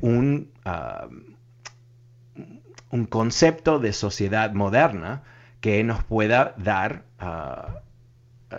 un, 0.00 0.50
un, 2.90 3.04
concepto 3.04 3.78
de 3.78 3.92
sociedad 3.92 4.52
moderna 4.54 5.22
que 5.60 5.84
nos 5.84 6.02
pueda 6.04 6.54
dar 6.56 7.02
ah, 7.18 7.82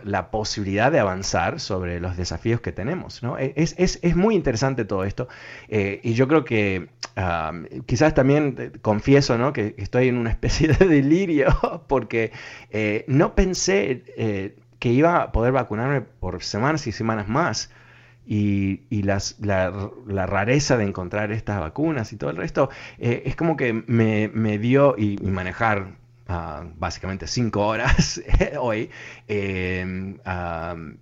la 0.04 0.32
posibilidad 0.32 0.92
de 0.92 1.00
avanzar 1.00 1.60
sobre 1.60 2.00
los 2.00 2.18
desafíos 2.18 2.62
que 2.62 2.72
tenemos. 2.72 3.22
E, 3.40 3.54
es, 3.56 4.16
muy 4.16 4.36
interesante 4.36 4.86
todo 4.86 5.04
esto 5.04 5.28
y 5.70 6.14
yo 6.14 6.28
creo 6.28 6.44
que 6.44 6.90
ah, 7.16 7.54
quizás 7.86 8.14
también 8.14 8.74
confieso 8.82 9.38
¿no? 9.38 9.54
que 9.54 9.76
estoy 9.78 10.08
en 10.08 10.18
una 10.18 10.30
especie 10.32 10.68
de 10.68 10.88
delirio 10.88 11.48
porque 11.88 12.32
no 13.08 13.36
pensé 13.36 14.04
que 14.80 14.90
iba 14.90 15.22
a 15.22 15.32
poder 15.32 15.52
vacunarme 15.52 16.02
por 16.02 16.42
semanas 16.44 16.88
y 16.88 16.92
semanas 16.92 17.28
más 17.28 17.70
y, 18.32 19.02
las, 19.02 19.38
la, 19.40 19.72
rareza 20.28 20.78
de 20.78 20.84
encontrar 20.84 21.32
estas 21.32 21.60
vacunas 21.60 22.14
y 22.14 22.18
todo 22.18 22.30
el 22.30 22.38
resto, 22.38 22.70
eh, 23.00 23.24
es 23.26 23.36
como 23.36 23.58
que 23.58 23.74
me, 23.74 24.58
dio, 24.60 24.96
y, 24.98 25.18
manejar 25.24 25.96
básicamente 26.78 27.26
cinco 27.28 27.66
horas 27.66 28.22
hoy, 28.60 28.92
em, 29.28 30.20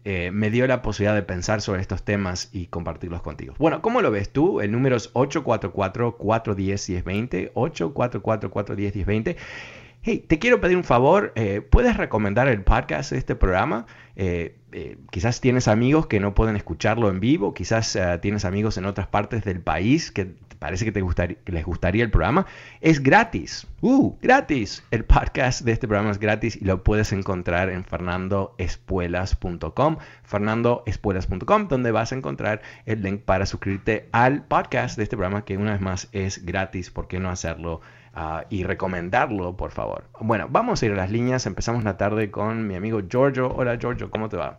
eh, 0.06 0.32
me 0.32 0.50
dio 0.50 0.66
la 0.68 0.82
posibilidad 0.82 1.16
de 1.16 1.24
pensar 1.24 1.62
sobre 1.62 1.82
estos 1.82 2.04
temas 2.04 2.50
y 2.54 2.68
compartirlos 2.68 3.22
contigo. 3.22 3.54
Bueno, 3.58 3.82
¿cómo 3.82 4.02
lo 4.02 4.10
ves 4.12 4.32
tú? 4.32 4.62
El 4.62 4.72
número 4.72 4.96
es 4.96 5.14
844-410-1020, 5.14 7.52
844-410-1020. 7.54 9.36
Hey, 10.02 10.24
te 10.26 10.40
quiero 10.40 10.62
pedir 10.62 10.78
un 10.78 10.86
favor, 10.86 11.34
eh, 11.36 11.60
¿puedes 11.62 11.98
recomendar 11.98 12.48
el 12.48 12.64
podcast 12.64 13.12
de 13.12 13.18
este 13.18 13.36
programa? 13.36 13.86
Eh, 14.16 14.56
quizás 15.12 15.42
tienes 15.42 15.68
amigos 15.68 16.08
que 16.08 16.22
no 16.22 16.34
pueden 16.34 16.56
escucharlo 16.56 17.10
en 17.10 17.20
vivo, 17.20 17.54
quizás 17.54 18.00
tienes 18.22 18.46
amigos 18.46 18.78
en 18.78 18.86
otras 18.86 19.08
partes 19.08 19.44
del 19.44 19.60
país 19.60 20.12
que 20.12 20.38
parece 20.60 20.86
que, 20.86 20.92
te 20.92 21.02
gustaría, 21.02 21.38
les 21.46 21.66
gustaría 21.66 22.04
el 22.04 22.12
programa. 22.12 22.46
Es 22.82 23.02
gratis, 23.02 23.66
uh, 23.82 24.16
gratis. 24.22 24.84
El 24.92 25.06
podcast 25.06 25.62
de 25.62 25.72
este 25.72 25.88
programa 25.88 26.12
es 26.12 26.20
gratis 26.20 26.62
y 26.62 26.66
lo 26.66 26.84
puedes 26.84 27.14
encontrar 27.14 27.70
en 27.70 27.86
fernandoespuelas.com, 27.86 29.98
fernandoespuelas.com, 30.24 31.68
donde 31.68 31.92
vas 31.92 32.12
a 32.12 32.16
encontrar 32.16 32.62
el 32.86 33.02
link 33.02 33.22
para 33.22 33.46
suscribirte 33.46 34.10
al 34.12 34.44
podcast 34.44 34.98
de 34.98 35.04
este 35.04 35.16
programa 35.16 35.46
que 35.46 35.56
una 35.58 35.72
vez 35.74 35.82
más 35.82 36.10
es 36.12 36.46
gratis. 36.46 36.92
¿Por 36.92 37.08
qué 37.08 37.20
no 37.20 37.30
hacerlo? 37.30 37.82
Ah, 38.20 38.46
y 38.50 38.64
recomendarlo, 38.64 39.56
por 39.56 39.70
favor. 39.70 40.06
Bueno, 40.20 40.48
vamos 40.50 40.82
a 40.82 40.88
ir 40.88 40.92
a 40.94 40.96
las 40.96 41.12
líneas. 41.12 41.46
Empezamos 41.46 41.84
la 41.84 41.98
tarde 41.98 42.32
con 42.32 42.66
mi 42.66 42.74
amigo 42.74 43.02
Giorgio. 43.08 43.54
Hola 43.56 43.78
Giorgio, 43.78 44.10
¿cómo 44.10 44.28
te 44.28 44.38
va? 44.38 44.58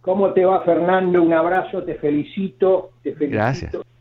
¿Cómo 0.00 0.32
te 0.32 0.44
va 0.44 0.62
Fernando? 0.62 1.22
Un 1.22 1.32
abrazo, 1.32 1.82
te 1.82 1.96
felicito. 1.96 2.90
Te 3.02 3.14
felicito. 3.14 3.36
Gracias. 3.36 3.91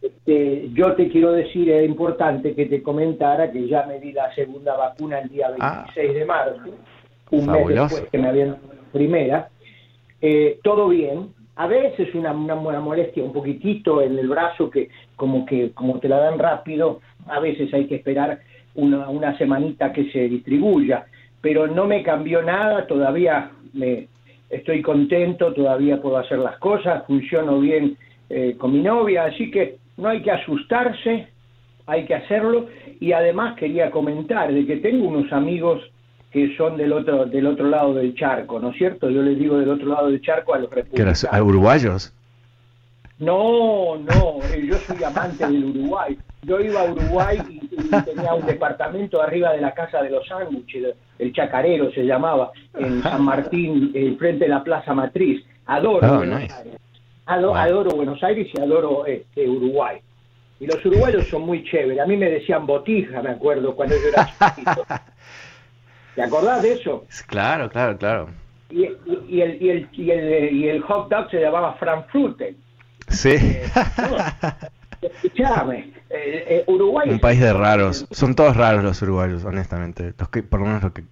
Este, 0.00 0.70
yo 0.72 0.94
te 0.94 1.08
quiero 1.08 1.32
decir, 1.32 1.70
es 1.70 1.88
importante 1.88 2.54
que 2.54 2.66
te 2.66 2.82
comentara 2.82 3.50
que 3.50 3.66
ya 3.66 3.84
me 3.86 3.98
di 3.98 4.12
la 4.12 4.32
segunda 4.34 4.76
vacuna 4.76 5.20
el 5.20 5.28
día 5.28 5.48
26 5.48 5.60
ah. 5.60 5.92
de 5.94 6.24
marzo, 6.24 6.70
un 7.30 7.46
mes 7.46 7.66
después 7.68 8.08
que 8.10 8.18
me 8.18 8.28
habían 8.28 8.50
dado 8.52 8.62
la 8.68 8.92
primera. 8.92 9.48
Eh, 10.20 10.58
todo 10.62 10.88
bien, 10.88 11.30
a 11.56 11.66
veces 11.66 12.14
una, 12.14 12.32
una, 12.32 12.80
molestia 12.80 13.22
un 13.22 13.32
poquitito 13.32 14.00
en 14.00 14.18
el 14.18 14.28
brazo 14.28 14.70
que 14.70 14.88
como 15.16 15.44
que 15.44 15.72
como 15.72 15.98
te 15.98 16.08
la 16.08 16.18
dan 16.18 16.38
rápido 16.38 17.00
a 17.26 17.40
veces 17.40 17.72
hay 17.74 17.86
que 17.86 17.96
esperar 17.96 18.40
una, 18.74 19.08
una 19.08 19.36
semanita 19.36 19.92
que 19.92 20.10
se 20.10 20.28
distribuya, 20.28 21.06
pero 21.40 21.66
no 21.66 21.86
me 21.86 22.02
cambió 22.02 22.42
nada, 22.42 22.86
todavía 22.86 23.50
me 23.72 24.08
estoy 24.48 24.82
contento, 24.82 25.52
todavía 25.52 26.00
puedo 26.00 26.16
hacer 26.18 26.38
las 26.38 26.58
cosas, 26.58 27.04
funciono 27.06 27.60
bien 27.60 27.96
eh, 28.34 28.56
con 28.56 28.72
mi 28.72 28.80
novia, 28.80 29.24
así 29.24 29.50
que 29.50 29.76
no 29.98 30.08
hay 30.08 30.22
que 30.22 30.30
asustarse, 30.30 31.28
hay 31.86 32.06
que 32.06 32.14
hacerlo 32.14 32.66
y 32.98 33.12
además 33.12 33.58
quería 33.58 33.90
comentar 33.90 34.50
de 34.50 34.64
que 34.64 34.76
tengo 34.78 35.06
unos 35.06 35.30
amigos 35.34 35.82
que 36.30 36.56
son 36.56 36.78
del 36.78 36.94
otro 36.94 37.26
del 37.26 37.46
otro 37.46 37.68
lado 37.68 37.92
del 37.92 38.14
charco, 38.14 38.58
¿no 38.58 38.70
es 38.70 38.78
cierto? 38.78 39.10
Yo 39.10 39.20
les 39.20 39.38
digo 39.38 39.58
del 39.58 39.68
otro 39.68 39.86
lado 39.86 40.06
del 40.06 40.22
charco 40.22 40.54
a 40.54 40.60
los 40.60 40.70
republicanos. 40.70 41.26
¿A 41.30 41.42
uruguayos? 41.42 42.14
No, 43.18 43.98
no, 43.98 44.38
eh, 44.54 44.66
yo 44.66 44.76
soy 44.76 45.04
amante 45.04 45.46
del 45.46 45.66
Uruguay. 45.66 46.16
Yo 46.40 46.58
iba 46.58 46.80
a 46.80 46.90
Uruguay 46.90 47.38
y, 47.50 47.60
tenía 48.02 48.32
un 48.32 48.46
departamento 48.46 49.20
arriba 49.20 49.52
de 49.52 49.60
la 49.60 49.74
casa 49.74 50.02
de 50.02 50.08
los 50.08 50.26
sándwiches, 50.26 50.96
el 51.18 51.34
Chacarero 51.34 51.92
se 51.92 52.04
llamaba, 52.06 52.50
en 52.78 53.02
San 53.02 53.22
Martín, 53.22 53.92
frente 54.18 54.46
de 54.46 54.48
la 54.48 54.64
Plaza 54.64 54.94
Matriz. 54.94 55.44
Adoro 55.66 56.20
oh, 56.20 56.24
Adoro, 57.26 57.90
Buenos 57.90 58.22
Aires 58.22 58.48
y 58.52 58.60
adoro 58.60 59.06
este, 59.06 59.48
Uruguay. 59.48 59.98
Y 60.60 60.66
los 60.66 60.84
uruguayos 60.84 61.26
son 61.28 61.42
muy 61.42 61.64
chéveres. 61.64 62.00
A 62.00 62.06
mí 62.06 62.16
me 62.16 62.30
decían 62.30 62.66
botija, 62.66 63.22
me 63.22 63.30
acuerdo, 63.30 63.74
cuando 63.74 63.96
yo 63.96 64.08
era 64.08 64.26
chiquito. 64.54 64.86
¿Te 66.14 66.22
acordás 66.22 66.62
de 66.62 66.74
eso? 66.74 67.04
Claro, 67.26 67.68
claro, 67.70 67.96
claro. 67.96 68.28
Y, 68.70 68.84
y, 69.28 69.40
el, 69.40 69.62
y, 69.62 69.70
el, 69.70 69.88
y, 69.92 70.10
el, 70.10 70.52
y 70.54 70.68
el 70.68 70.82
hot 70.82 71.08
dog 71.08 71.30
se 71.30 71.40
llamaba 71.40 71.74
Frankfurter. 71.74 72.54
Sí. 73.08 73.30
Eh, 73.30 73.64
escuchame, 75.02 75.92
eh, 76.10 76.44
eh, 76.48 76.64
Uruguay. 76.66 77.10
Un 77.10 77.18
país 77.18 77.40
de 77.40 77.52
raros. 77.52 78.06
Son 78.10 78.34
todos 78.34 78.56
raros 78.56 78.84
los 78.84 79.00
uruguayos, 79.02 79.44
honestamente. 79.44 80.14
Los 80.18 80.28
que, 80.28 80.42
por 80.42 80.60
lo 80.60 80.66
menos 80.66 80.82
lo 80.82 80.92
que. 80.92 81.02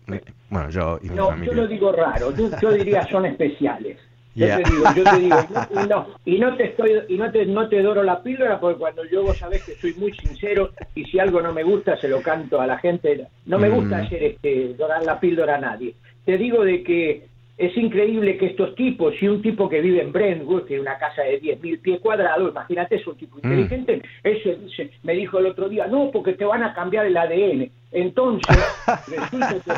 Bueno, 0.48 0.70
yo 0.70 0.98
y 1.02 1.10
mi 1.10 1.16
no, 1.16 1.36
Yo 1.42 1.54
no 1.54 1.66
digo 1.66 1.92
raro, 1.92 2.32
yo, 2.36 2.72
diría 2.72 3.06
son 3.10 3.26
especiales. 3.26 3.98
Yo 4.34 4.46
te 4.46 4.70
digo, 4.70 4.84
yo 4.96 5.04
te 5.04 5.18
digo, 5.18 5.36
y 5.84 5.88
no, 5.88 6.06
y 6.24 6.38
no 6.38 6.56
te 6.56 6.64
estoy, 6.64 6.92
y 7.08 7.16
no 7.16 7.30
te, 7.32 7.46
no 7.46 7.68
te 7.68 7.82
doro 7.82 8.02
la 8.02 8.22
píldora 8.22 8.60
porque 8.60 8.78
cuando 8.78 9.04
yo 9.04 9.24
vos 9.24 9.36
sabés 9.36 9.64
que 9.64 9.74
soy 9.74 9.94
muy 9.94 10.12
sincero 10.12 10.70
y 10.94 11.04
si 11.04 11.18
algo 11.18 11.40
no 11.42 11.52
me 11.52 11.64
gusta 11.64 11.96
se 11.96 12.08
lo 12.08 12.22
canto 12.22 12.60
a 12.60 12.66
la 12.66 12.78
gente. 12.78 13.26
No 13.46 13.58
me 13.58 13.68
gusta 13.68 13.98
mm. 13.98 14.00
hacer 14.00 14.22
este, 14.22 14.74
dorar 14.74 15.04
la 15.04 15.18
píldora 15.18 15.56
a 15.56 15.60
nadie. 15.60 15.94
Te 16.24 16.38
digo 16.38 16.64
de 16.64 16.82
que 16.84 17.30
es 17.60 17.76
increíble 17.76 18.38
que 18.38 18.46
estos 18.46 18.74
tipos, 18.74 19.14
si 19.20 19.28
un 19.28 19.42
tipo 19.42 19.68
que 19.68 19.82
vive 19.82 20.00
en 20.00 20.12
Brentwood, 20.12 20.64
que 20.64 20.76
es 20.76 20.80
una 20.80 20.96
casa 20.96 21.22
de 21.22 21.42
10.000 21.42 21.82
pies 21.82 22.00
cuadrados, 22.00 22.50
imagínate, 22.50 22.96
es 22.96 23.06
un 23.06 23.16
tipo 23.16 23.36
mm. 23.36 23.40
inteligente, 23.44 24.02
ese 24.22 24.54
dice, 24.56 24.90
me 25.02 25.12
dijo 25.12 25.38
el 25.38 25.46
otro 25.46 25.68
día, 25.68 25.86
no, 25.86 26.10
porque 26.10 26.32
te 26.32 26.44
van 26.46 26.62
a 26.62 26.72
cambiar 26.72 27.04
el 27.04 27.16
ADN. 27.16 27.70
Entonces, 27.92 28.56
resulta 29.08 29.60
que 29.62 29.72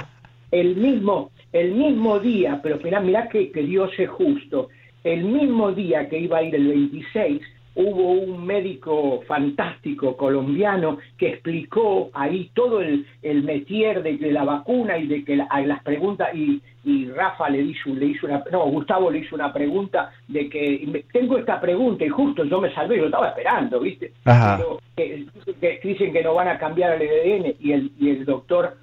el 0.53 0.77
mismo, 0.77 1.33
el 1.53 1.73
mismo 1.73 2.21
día, 2.21 2.61
pero 2.63 2.79
mirá, 2.85 3.01
mirá 3.01 3.29
que, 3.29 3.51
que 3.51 3.63
Dios 3.63 3.91
es 3.99 4.09
justo, 4.09 4.69
el 5.03 5.25
mismo 5.25 5.73
día 5.73 6.09
que 6.09 6.19
iba 6.19 6.39
a 6.39 6.43
ir 6.43 6.55
el 6.55 6.69
26, 6.69 7.43
hubo 7.75 8.13
un 8.13 8.45
médico 8.45 9.23
fantástico 9.27 10.17
colombiano 10.17 10.99
que 11.17 11.29
explicó 11.29 12.11
ahí 12.13 12.51
todo 12.55 12.83
el, 12.83 13.07
el 13.23 13.43
metier 13.43 14.03
de, 14.03 14.19
la 14.31 14.45
vacuna 14.45 14.99
y 14.99 15.07
de 15.07 15.25
que 15.25 15.37
las 15.37 15.83
preguntas 15.83 16.29
y, 16.35 16.61
y 16.85 17.09
Rafa 17.09 17.49
le 17.49 17.63
hizo, 17.63 17.89
le 17.91 18.07
hizo 18.07 18.27
una 18.27 18.45
no 18.53 18.67
Gustavo 18.67 19.11
le 19.11 19.21
hizo 19.21 19.35
una 19.35 19.53
pregunta 19.53 20.13
de 20.29 20.51
que 20.51 21.03
tengo 21.13 21.39
esta 21.39 21.61
pregunta 21.61 22.05
y 22.05 22.11
justo 22.11 22.45
yo 22.45 22.61
me 22.61 22.75
salvé 22.75 22.99
yo 22.99 23.07
estaba 23.07 23.29
esperando 23.29 23.81
viste 23.81 24.13
Pero, 24.23 24.79
que, 24.95 25.81
dicen 25.83 26.13
que 26.13 26.23
no 26.23 26.35
van 26.35 26.49
a 26.49 26.59
cambiar 26.59 27.01
el 27.01 27.09
ADN 27.09 27.55
y 27.59 27.73
el 27.73 27.91
y 27.99 28.11
el 28.11 28.25
doctor 28.27 28.77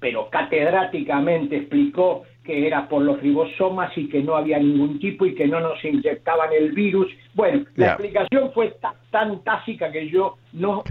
pero 0.00 0.28
catedráticamente 0.30 1.56
explicó 1.56 2.24
que 2.44 2.66
era 2.66 2.88
por 2.88 3.02
los 3.02 3.20
ribosomas 3.20 3.96
y 3.98 4.08
que 4.08 4.22
no 4.22 4.36
había 4.36 4.58
ningún 4.58 4.98
tipo 5.00 5.26
y 5.26 5.34
que 5.34 5.48
no 5.48 5.60
nos 5.60 5.84
inyectaban 5.84 6.52
el 6.52 6.72
virus. 6.72 7.08
Bueno, 7.34 7.66
la 7.74 7.88
explicación 7.88 8.52
fue 8.52 8.76
tan, 9.10 9.42
táctica 9.42 9.90
que 9.90 10.08
yo 10.08 10.36
no, 10.52 10.84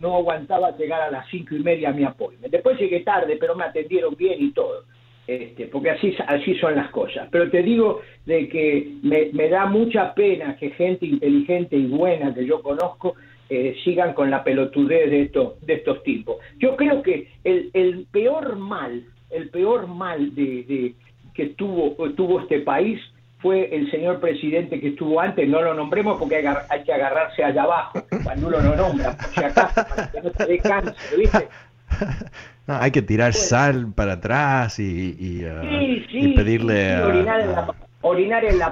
no, 0.00 0.16
aguantaba 0.16 0.76
llegar 0.76 1.02
a 1.02 1.10
las 1.10 1.28
cinco 1.28 1.54
y 1.54 1.60
media 1.60 1.90
a 1.90 1.92
mi 1.92 2.04
apoyo. 2.04 2.38
Después 2.48 2.78
llegué 2.78 3.00
tarde, 3.00 3.36
pero 3.38 3.54
me 3.54 3.64
atendieron 3.64 4.16
bien 4.16 4.42
y 4.42 4.50
todo. 4.52 4.84
Este, 5.26 5.66
porque 5.66 5.90
así, 5.90 6.14
así 6.26 6.54
son 6.56 6.74
las 6.74 6.90
cosas. 6.90 7.28
Pero 7.30 7.50
te 7.50 7.62
digo 7.62 8.00
de 8.26 8.48
que 8.48 8.92
me, 9.02 9.30
me 9.32 9.48
da 9.48 9.66
mucha 9.66 10.14
pena 10.14 10.56
que 10.56 10.70
gente 10.70 11.06
inteligente 11.06 11.76
y 11.76 11.86
buena 11.86 12.34
que 12.34 12.46
yo 12.46 12.62
conozco 12.62 13.14
eh, 13.48 13.76
sigan 13.84 14.14
con 14.14 14.30
la 14.30 14.42
pelotudez 14.42 15.10
de 15.10 15.22
estos, 15.22 15.60
de 15.66 15.74
estos 15.74 16.02
tipos. 16.02 16.36
Yo 16.58 16.76
creo 16.76 17.02
que 17.02 17.28
el, 17.44 17.70
el 17.74 18.06
peor 18.10 18.56
mal, 18.56 19.04
el 19.30 19.50
peor 19.50 19.86
mal 19.86 20.34
de, 20.34 20.94
que 21.34 21.46
tuvo, 21.50 21.94
tuvo 22.12 22.40
este 22.40 22.60
país 22.60 23.00
fue 23.38 23.68
el 23.74 23.90
señor 23.90 24.20
presidente 24.20 24.80
que 24.80 24.88
estuvo 24.88 25.20
antes, 25.20 25.46
no 25.46 25.60
lo 25.60 25.74
nombremos 25.74 26.18
porque 26.18 26.36
hay, 26.36 26.82
que 26.84 26.92
agarrarse 26.92 27.44
allá 27.44 27.64
abajo 27.64 28.02
cuando 28.22 28.48
uno 28.48 28.60
lo 28.60 28.74
nombra, 28.76 29.14
por 29.14 29.26
si 29.26 29.44
acaso, 29.44 29.86
para 29.86 30.10
que 30.10 30.22
no 30.22 30.30
se 30.30 30.46
dé 30.46 30.58
cáncer, 30.58 31.18
¿viste? 31.18 31.48
No, 32.66 32.76
hay 32.80 32.90
que 32.92 33.02
tirar 33.02 33.34
sal 33.34 33.92
para 33.94 34.14
atrás 34.14 34.78
y, 34.78 35.16
y, 35.18 35.44
uh, 35.44 36.34
pedirle 36.34 36.98
orinar 37.02 37.40
en 37.42 37.52
la 37.52 37.66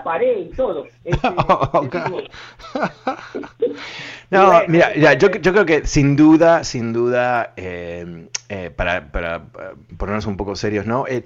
pared 0.03 0.39
y 0.39 0.49
todo. 0.51 0.87
Este, 1.05 1.29
no, 4.31 4.63
mira, 4.69 4.95
yo, 5.15 5.31
yo, 5.31 5.53
creo 5.53 5.67
que 5.67 5.87
sin 5.87 6.17
duda, 6.17 6.65
sin 6.65 6.93
duda, 6.93 7.53
eh, 7.57 8.29
eh, 8.49 8.71
para, 8.75 9.11
para, 9.11 9.45
ponernos 9.97 10.27
un 10.27 10.37
poco 10.37 10.57
serios, 10.57 10.87
¿no? 10.87 11.07
Eh, 11.09 11.25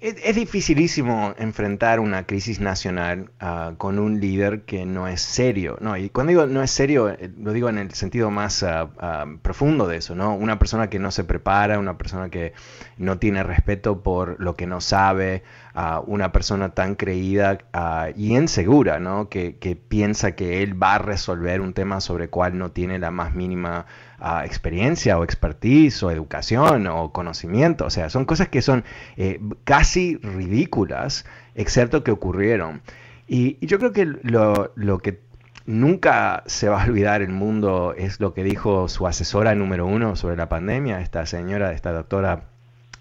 es, 0.00 0.36
dificilísimo 0.36 1.34
enfrentar 1.38 2.00
una 2.00 2.26
crisis 2.26 2.60
nacional 2.60 3.30
ah, 3.40 3.74
con 3.76 3.98
un 3.98 4.20
líder 4.20 4.62
que 4.62 4.86
no 4.86 5.08
es 5.08 5.20
serio, 5.20 5.76
¿no? 5.80 5.96
Y 5.96 6.10
cuando 6.10 6.30
digo 6.30 6.46
no 6.46 6.62
es 6.62 6.70
serio, 6.70 7.16
lo 7.38 7.52
digo 7.52 7.68
en 7.68 7.78
el 7.78 7.92
sentido 7.92 8.30
más 8.30 8.62
ah, 8.62 8.90
ah, 8.98 9.26
profundo 9.42 9.88
de 9.88 9.98
eso, 9.98 10.14
¿no? 10.14 10.34
Una 10.34 10.58
persona 10.58 10.88
que 10.88 10.98
no 10.98 11.10
se 11.10 11.24
prepara, 11.24 11.78
una 11.78 11.98
persona 11.98 12.30
que 12.30 12.52
no 12.96 13.18
tiene 13.18 13.42
respeto 13.42 14.02
por 14.02 14.40
lo 14.40 14.56
que 14.56 14.66
no 14.66 14.80
sabe, 14.80 15.42
a 15.74 16.00
una 16.00 16.30
persona 16.30 16.70
tan 16.70 16.94
creída 16.94 17.58
y 18.16 18.36
insegura, 18.36 19.00
¿no? 19.00 19.28
Que, 19.28 19.76
piensa 19.88 20.32
que 20.32 20.62
él 20.62 20.80
va 20.80 20.94
a 20.94 20.98
resolver 20.98 21.60
un 21.60 21.72
tema 21.74 22.00
sobre 22.00 22.24
el 22.24 22.30
cual 22.30 22.56
no 22.56 22.70
tiene 22.70 22.98
la 23.00 23.10
más 23.10 23.34
mínima 23.34 23.86
experiencia 24.44 25.18
o 25.18 25.24
expertise 25.24 26.02
o 26.04 26.12
educación 26.12 26.86
o 26.86 27.12
conocimiento. 27.12 27.86
O 27.86 27.90
sea, 27.90 28.08
son 28.08 28.24
cosas 28.24 28.48
que 28.48 28.62
son 28.62 28.84
eh, 29.16 29.40
casi 29.64 30.16
ridículas, 30.18 31.26
excepto 31.56 32.04
que 32.04 32.12
ocurrieron. 32.12 32.82
Y, 33.26 33.58
yo 33.66 33.78
creo 33.78 33.92
que 33.92 34.06
lo, 34.06 34.72
lo 34.76 34.98
que 34.98 35.20
nunca 35.66 36.44
se 36.46 36.68
va 36.68 36.82
a 36.82 36.86
olvidar 36.86 37.20
el 37.20 37.30
mundo 37.30 37.94
es 37.98 38.20
lo 38.20 38.32
que 38.32 38.44
dijo 38.44 38.88
su 38.88 39.08
asesora 39.08 39.56
número 39.56 39.86
uno 39.86 40.14
sobre 40.14 40.36
la 40.36 40.48
pandemia, 40.48 41.00
esta 41.00 41.26
señora, 41.26 41.72
esta 41.72 41.90
doctora 41.90 42.53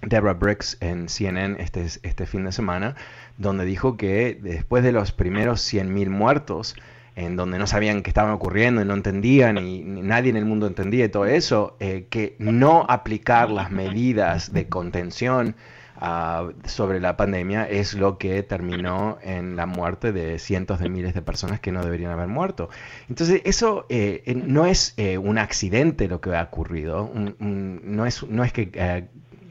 Deborah 0.05 0.33
Briggs 0.33 0.77
en 0.81 1.10
CNN 1.10 1.62
este, 1.62 1.86
este 1.86 2.25
fin 2.25 2.45
de 2.45 2.51
semana, 2.51 2.95
donde 3.38 3.65
dijo 3.65 3.98
que 3.98 4.38
después 4.41 4.83
de 4.83 4.91
los 4.91 5.12
primeros 5.12 5.62
100.000 5.62 6.10
muertos, 6.10 6.75
en 7.15 7.36
donde 7.36 7.60
no 7.60 7.67
sabían 7.67 8.01
qué 8.01 8.10
estaban 8.10 8.32
ocurriendo 8.32 8.82
y 8.82 8.86
no 8.86 8.93
entendían 8.93 9.58
y 9.60 9.84
nadie 9.84 10.32
en 10.32 10.38
el 10.38 10.45
mundo 10.45 10.67
entendía 10.67 11.12
todo 11.12 11.25
eso, 11.25 11.78
eh, 11.80 12.08
que 12.10 12.36
no 12.39 12.86
aplicar 12.89 13.51
las 13.51 13.71
medidas 13.71 14.51
de 14.51 14.67
contención 14.67 15.56
ah, 16.04 16.50
sobre 16.66 17.00
la 17.00 17.18
pandemia 17.18 17.68
es 17.68 17.94
lo 17.94 18.18
que 18.18 18.44
terminó 18.44 19.18
en 19.24 19.56
la 19.56 19.66
muerte 19.66 20.12
de 20.12 20.38
cientos 20.38 20.80
de 20.80 20.89
miles 20.89 21.13
de 21.13 21.22
personas 21.22 21.60
que 21.60 21.72
no 21.72 21.84
deberían 21.84 22.12
haber 22.12 22.28
muerto. 22.28 22.70
Entonces, 23.10 23.42
eso 23.46 23.86
eh, 23.89 24.22
no 24.46 24.66
es 24.66 24.94
eh, 24.98 25.18
un 25.18 25.38
accidente 25.38 26.08
lo 26.08 26.22
que 26.22 26.36
ha 26.36 26.44
ocurrido, 26.44 27.12
no, 27.39 28.06
es, 28.06 28.24
no 28.24 28.44
es 28.44 28.54
que 28.54 29.10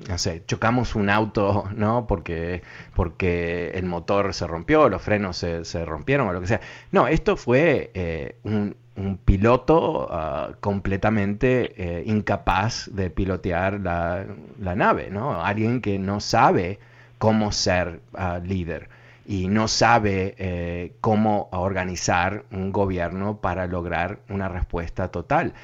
no 0.09 0.19
sé, 0.19 0.43
chocamos 0.47 0.95
un 0.95 1.11
auto, 1.11 1.65
¿no? 1.75 2.07
Porque, 2.07 2.63
porque 2.95 3.71
el 3.75 3.87
motor 3.87 4.35
se 4.35 4.47
rompió, 4.47 4.89
los 4.89 5.03
frenos 5.03 5.37
se, 5.37 5.85
rompieron 5.85 6.29
o 6.29 6.33
lo 6.33 6.41
que 6.41 6.47
sea. 6.47 6.61
No, 6.91 7.09
esto 7.09 7.37
fue 7.37 7.91
eh, 7.95 8.37
un, 8.43 8.77
piloto 9.25 10.09
ah, 10.11 10.53
completamente 10.61 11.73
eh, 11.77 12.05
incapaz 12.07 12.91
de 12.93 13.11
pilotear 13.11 13.81
la, 13.81 14.27
nave, 14.75 15.11
¿no? 15.11 15.43
Alguien 15.45 15.81
que 15.81 15.99
no 15.99 16.21
sabe 16.21 16.79
cómo 17.19 17.53
ser 17.53 18.01
ah, 18.15 18.41
líder 18.43 18.89
y 19.25 19.49
no 19.49 19.69
sabe 19.69 20.35
eh, 20.39 20.95
cómo 21.01 21.49
organizar 21.53 22.45
un 22.51 22.73
gobierno 22.73 23.39
para 23.39 23.67
lograr 23.67 24.19
una 24.29 24.49
respuesta 24.49 25.09
total. 25.09 25.55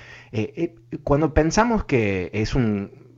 cuando 1.05 1.35
pensamos 1.35 1.85
que 1.85 2.31
es 2.33 2.55
un 2.55 3.09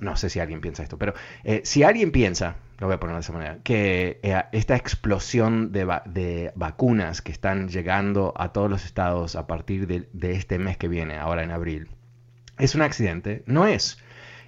no 0.00 0.16
sé 0.16 0.30
si 0.30 0.40
alguien 0.40 0.60
piensa 0.60 0.82
esto, 0.82 0.98
pero 0.98 1.14
eh, 1.44 1.62
si 1.64 1.82
alguien 1.82 2.10
piensa, 2.12 2.56
lo 2.78 2.86
voy 2.86 2.94
a 2.94 3.00
poner 3.00 3.16
de 3.16 3.20
esa 3.20 3.32
manera, 3.32 3.58
que 3.62 4.20
eh, 4.22 4.42
esta 4.52 4.76
explosión 4.76 5.72
de, 5.72 6.52
vacunas 6.54 7.22
que 7.22 7.32
están 7.32 7.68
llegando 7.68 8.32
a 8.36 8.52
todos 8.52 8.70
los 8.70 8.84
estados 8.84 9.36
a 9.36 9.46
partir 9.46 9.86
de, 9.86 10.32
este 10.32 10.58
mes 10.58 10.76
que 10.76 10.88
viene, 10.88 11.16
ahora 11.16 11.42
en 11.42 11.50
abril, 11.50 11.88
es 12.58 12.74
un 12.74 12.82
accidente, 12.82 13.42
no 13.46 13.66
es. 13.66 13.98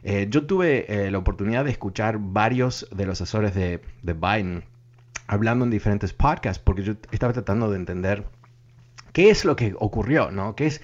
Eh, 0.02 0.28
yo 0.30 0.46
tuve 0.46 1.10
la 1.10 1.18
oportunidad 1.18 1.64
de 1.64 1.70
escuchar 1.70 2.16
varios 2.18 2.88
de 2.90 3.04
los 3.04 3.20
asesores 3.20 3.54
de, 3.54 3.82
de 4.02 4.12
Biden 4.14 4.64
hablando 5.30 5.64
en 5.64 5.70
diferentes 5.70 6.12
podcasts 6.12 6.60
porque 6.62 6.82
yo 6.82 6.94
estaba 7.12 7.32
tratando 7.32 7.70
de 7.70 7.76
entender 7.76 8.24
qué 9.12 9.30
es 9.30 9.44
lo 9.44 9.56
que 9.56 9.74
ocurrió, 9.78 10.30
¿no? 10.30 10.56
¿Qué 10.56 10.66
es, 10.66 10.80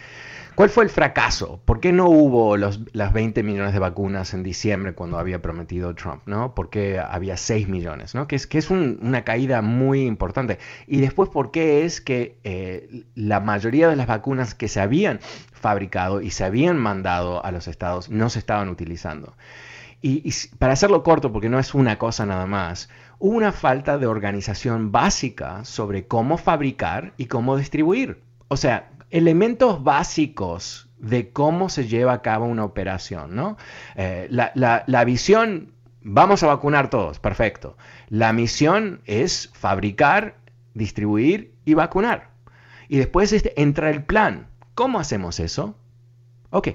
¿Cuál 0.56 0.70
fue 0.70 0.84
el 0.84 0.90
fracaso? 0.90 1.60
¿Por 1.66 1.80
qué 1.80 1.92
no 1.92 2.08
hubo 2.08 2.56
los, 2.56 2.80
las 2.94 3.12
20 3.12 3.42
millones 3.42 3.74
de 3.74 3.78
vacunas 3.78 4.32
en 4.32 4.42
diciembre 4.42 4.94
cuando 4.94 5.18
había 5.18 5.42
prometido 5.42 5.94
Trump? 5.94 6.22
¿no? 6.24 6.54
¿Por 6.54 6.70
qué 6.70 6.98
había 6.98 7.36
6 7.36 7.68
millones? 7.68 8.14
¿no? 8.14 8.26
Que 8.26 8.36
es, 8.36 8.46
que 8.46 8.56
es 8.56 8.70
una 8.70 9.22
caída 9.22 9.60
muy 9.60 10.06
importante. 10.06 10.58
Y 10.86 11.02
después, 11.02 11.28
¿por 11.28 11.50
qué 11.50 11.84
es 11.84 12.00
que 12.00 12.38
eh, 12.42 13.04
la 13.14 13.40
mayoría 13.40 13.90
de 13.90 13.96
las 13.96 14.06
vacunas 14.06 14.54
que 14.54 14.68
se 14.68 14.80
habían 14.80 15.20
fabricado 15.52 16.22
y 16.22 16.30
se 16.30 16.44
habían 16.44 16.78
mandado 16.78 17.44
a 17.44 17.52
los 17.52 17.68
estados 17.68 18.08
no 18.08 18.30
se 18.30 18.38
estaban 18.38 18.70
utilizando? 18.70 19.36
Y, 20.00 20.26
y 20.26 20.56
para 20.56 20.72
hacerlo 20.72 21.02
corto, 21.02 21.34
porque 21.34 21.50
no 21.50 21.58
es 21.58 21.74
una 21.74 21.98
cosa 21.98 22.24
nada 22.24 22.46
más, 22.46 22.88
hubo 23.18 23.36
una 23.36 23.52
falta 23.52 23.98
de 23.98 24.06
organización 24.06 24.90
básica 24.90 25.66
sobre 25.66 26.06
cómo 26.06 26.38
fabricar 26.38 27.12
y 27.18 27.26
cómo 27.26 27.58
distribuir. 27.58 28.22
O 28.48 28.56
sea, 28.56 28.88
elementos 29.16 29.82
básicos 29.82 30.90
de 30.98 31.30
cómo 31.30 31.70
se 31.70 31.88
lleva 31.88 32.12
a 32.12 32.20
cabo 32.20 32.44
una 32.44 32.64
operación, 32.64 33.34
¿no? 33.34 33.56
Eh, 33.94 34.28
la, 34.30 35.04
visión, 35.04 35.72
vamos 36.02 36.42
a 36.42 36.48
vacunar 36.48 36.90
todos, 36.90 37.18
perfecto. 37.18 37.78
La 38.10 38.34
misión 38.34 39.00
es 39.06 39.50
fabricar, 39.54 40.36
distribuir 40.74 41.54
y 41.64 41.72
vacunar. 41.72 42.28
Y 42.88 42.98
después 42.98 43.32
este, 43.32 43.58
entra 43.60 43.88
el 43.88 44.04
plan. 44.04 44.48
¿Cómo 44.74 45.00
hacemos 45.00 45.40
eso? 45.40 45.78
Ok, 46.50 46.68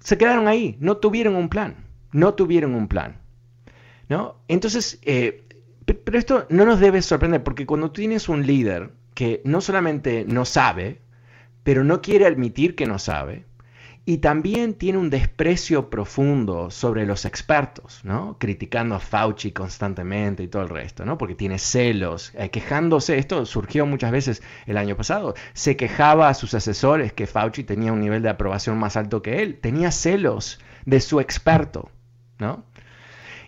se 0.00 0.18
quedaron 0.18 0.48
ahí, 0.48 0.76
no 0.80 0.96
tuvieron 0.96 1.36
un 1.36 1.48
plan, 1.48 1.76
no 2.10 2.34
tuvieron 2.34 2.74
un 2.74 2.88
plan. 2.88 3.20
¿no? 4.08 4.34
Entonces, 4.48 4.98
eh, 5.02 5.44
pero 5.84 6.18
esto 6.18 6.46
no 6.50 6.66
nos 6.66 6.80
debe 6.80 7.02
sorprender, 7.02 7.44
porque 7.44 7.66
cuando 7.66 7.92
tienes 7.92 8.28
un 8.28 8.44
líder 8.44 8.90
que 9.14 9.42
no 9.44 9.60
solamente 9.60 10.24
no 10.26 10.44
sabe, 10.44 11.05
pero 11.66 11.82
no 11.82 12.00
quiere 12.00 12.26
admitir 12.26 12.76
que 12.76 12.86
no 12.86 13.00
sabe, 13.00 13.44
y 14.04 14.18
también 14.18 14.74
tiene 14.74 14.98
un 14.98 15.10
desprecio 15.10 15.90
profundo 15.90 16.70
sobre 16.70 17.06
los 17.06 17.24
expertos, 17.24 18.02
¿no? 18.04 18.36
Criticando 18.38 18.94
a 18.94 19.00
Fauci 19.00 19.50
constantemente 19.50 20.44
y 20.44 20.46
todo 20.46 20.62
el 20.62 20.68
resto, 20.68 21.04
¿no? 21.04 21.18
Porque 21.18 21.34
tiene 21.34 21.58
celos, 21.58 22.32
eh, 22.36 22.50
quejándose, 22.50 23.18
esto 23.18 23.44
surgió 23.46 23.84
muchas 23.84 24.12
veces 24.12 24.44
el 24.66 24.76
año 24.76 24.96
pasado, 24.96 25.34
se 25.54 25.76
quejaba 25.76 26.28
a 26.28 26.34
sus 26.34 26.54
asesores 26.54 27.12
que 27.12 27.26
Fauci 27.26 27.64
tenía 27.64 27.92
un 27.92 28.00
nivel 28.00 28.22
de 28.22 28.28
aprobación 28.28 28.78
más 28.78 28.96
alto 28.96 29.20
que 29.20 29.42
él, 29.42 29.58
tenía 29.58 29.90
celos 29.90 30.60
de 30.84 31.00
su 31.00 31.18
experto, 31.18 31.90
¿no? 32.38 32.64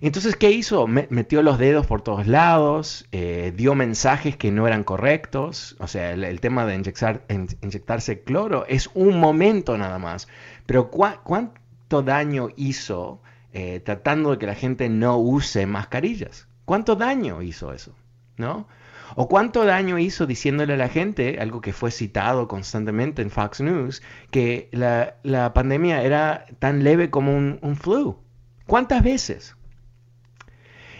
Entonces, 0.00 0.36
¿qué 0.36 0.52
hizo? 0.52 0.86
Metió 0.86 1.42
los 1.42 1.58
dedos 1.58 1.86
por 1.86 2.02
todos 2.02 2.26
lados, 2.28 3.08
eh, 3.10 3.52
dio 3.56 3.74
mensajes 3.74 4.36
que 4.36 4.52
no 4.52 4.66
eran 4.66 4.84
correctos. 4.84 5.76
O 5.80 5.88
sea, 5.88 6.12
el, 6.12 6.40
tema 6.40 6.66
de 6.66 6.74
inyectarse 6.74 8.22
cloro 8.22 8.64
es 8.66 8.90
un 8.94 9.18
momento 9.18 9.76
nada 9.76 9.98
más. 9.98 10.28
Pero 10.66 10.90
¿cuánto 10.90 12.02
daño 12.02 12.48
hizo 12.56 13.20
eh, 13.52 13.80
tratando 13.80 14.30
de 14.30 14.38
que 14.38 14.46
la 14.46 14.54
gente 14.54 14.88
no 14.88 15.18
use 15.18 15.66
mascarillas? 15.66 16.46
¿Cuánto 16.64 16.94
daño 16.94 17.42
hizo 17.42 17.72
eso? 17.72 17.94
¿No? 18.36 18.68
¿O 19.16 19.26
cuánto 19.26 19.64
daño 19.64 19.98
hizo 19.98 20.26
diciéndole 20.26 20.74
a 20.74 20.76
la 20.76 20.88
gente, 20.88 21.38
algo 21.40 21.60
que 21.60 21.72
fue 21.72 21.90
citado 21.90 22.46
constantemente 22.46 23.22
en 23.22 23.30
Fox 23.30 23.60
News, 23.60 24.02
que 24.30 24.68
la, 24.70 25.52
pandemia 25.54 26.02
era 26.02 26.44
tan 26.60 26.84
leve 26.84 27.10
como 27.10 27.36
un, 27.36 27.58
un 27.62 27.74
flu? 27.74 28.18
¿Cuántas 28.66 29.02
veces? 29.02 29.56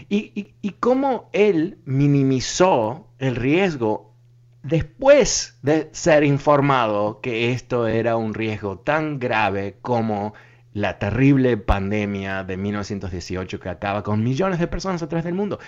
Y, 0.09 0.75
cómo 0.81 1.29
él 1.33 1.79
minimizó 1.85 3.09
el 3.19 3.37
riesgo 3.37 4.15
después 4.63 5.59
de 5.63 5.89
ser 5.93 6.25
informado 6.25 7.21
que 7.21 7.53
esto 7.53 7.87
era 7.87 8.17
un 8.17 8.35
riesgo 8.35 8.79
tan 8.79 9.19
grave 9.19 9.77
como 9.83 10.35
la 10.73 10.99
terrible 10.99 11.57
pandemia 11.57 12.45
de 12.45 12.57
1918 12.57 13.61
que 13.61 13.69
acaba 13.69 14.03
con 14.03 14.23
millones 14.23 14.59
de 14.59 14.67
personas 14.67 15.03
a 15.03 15.09
través 15.09 15.25
del 15.25 15.35
mundo. 15.35 15.59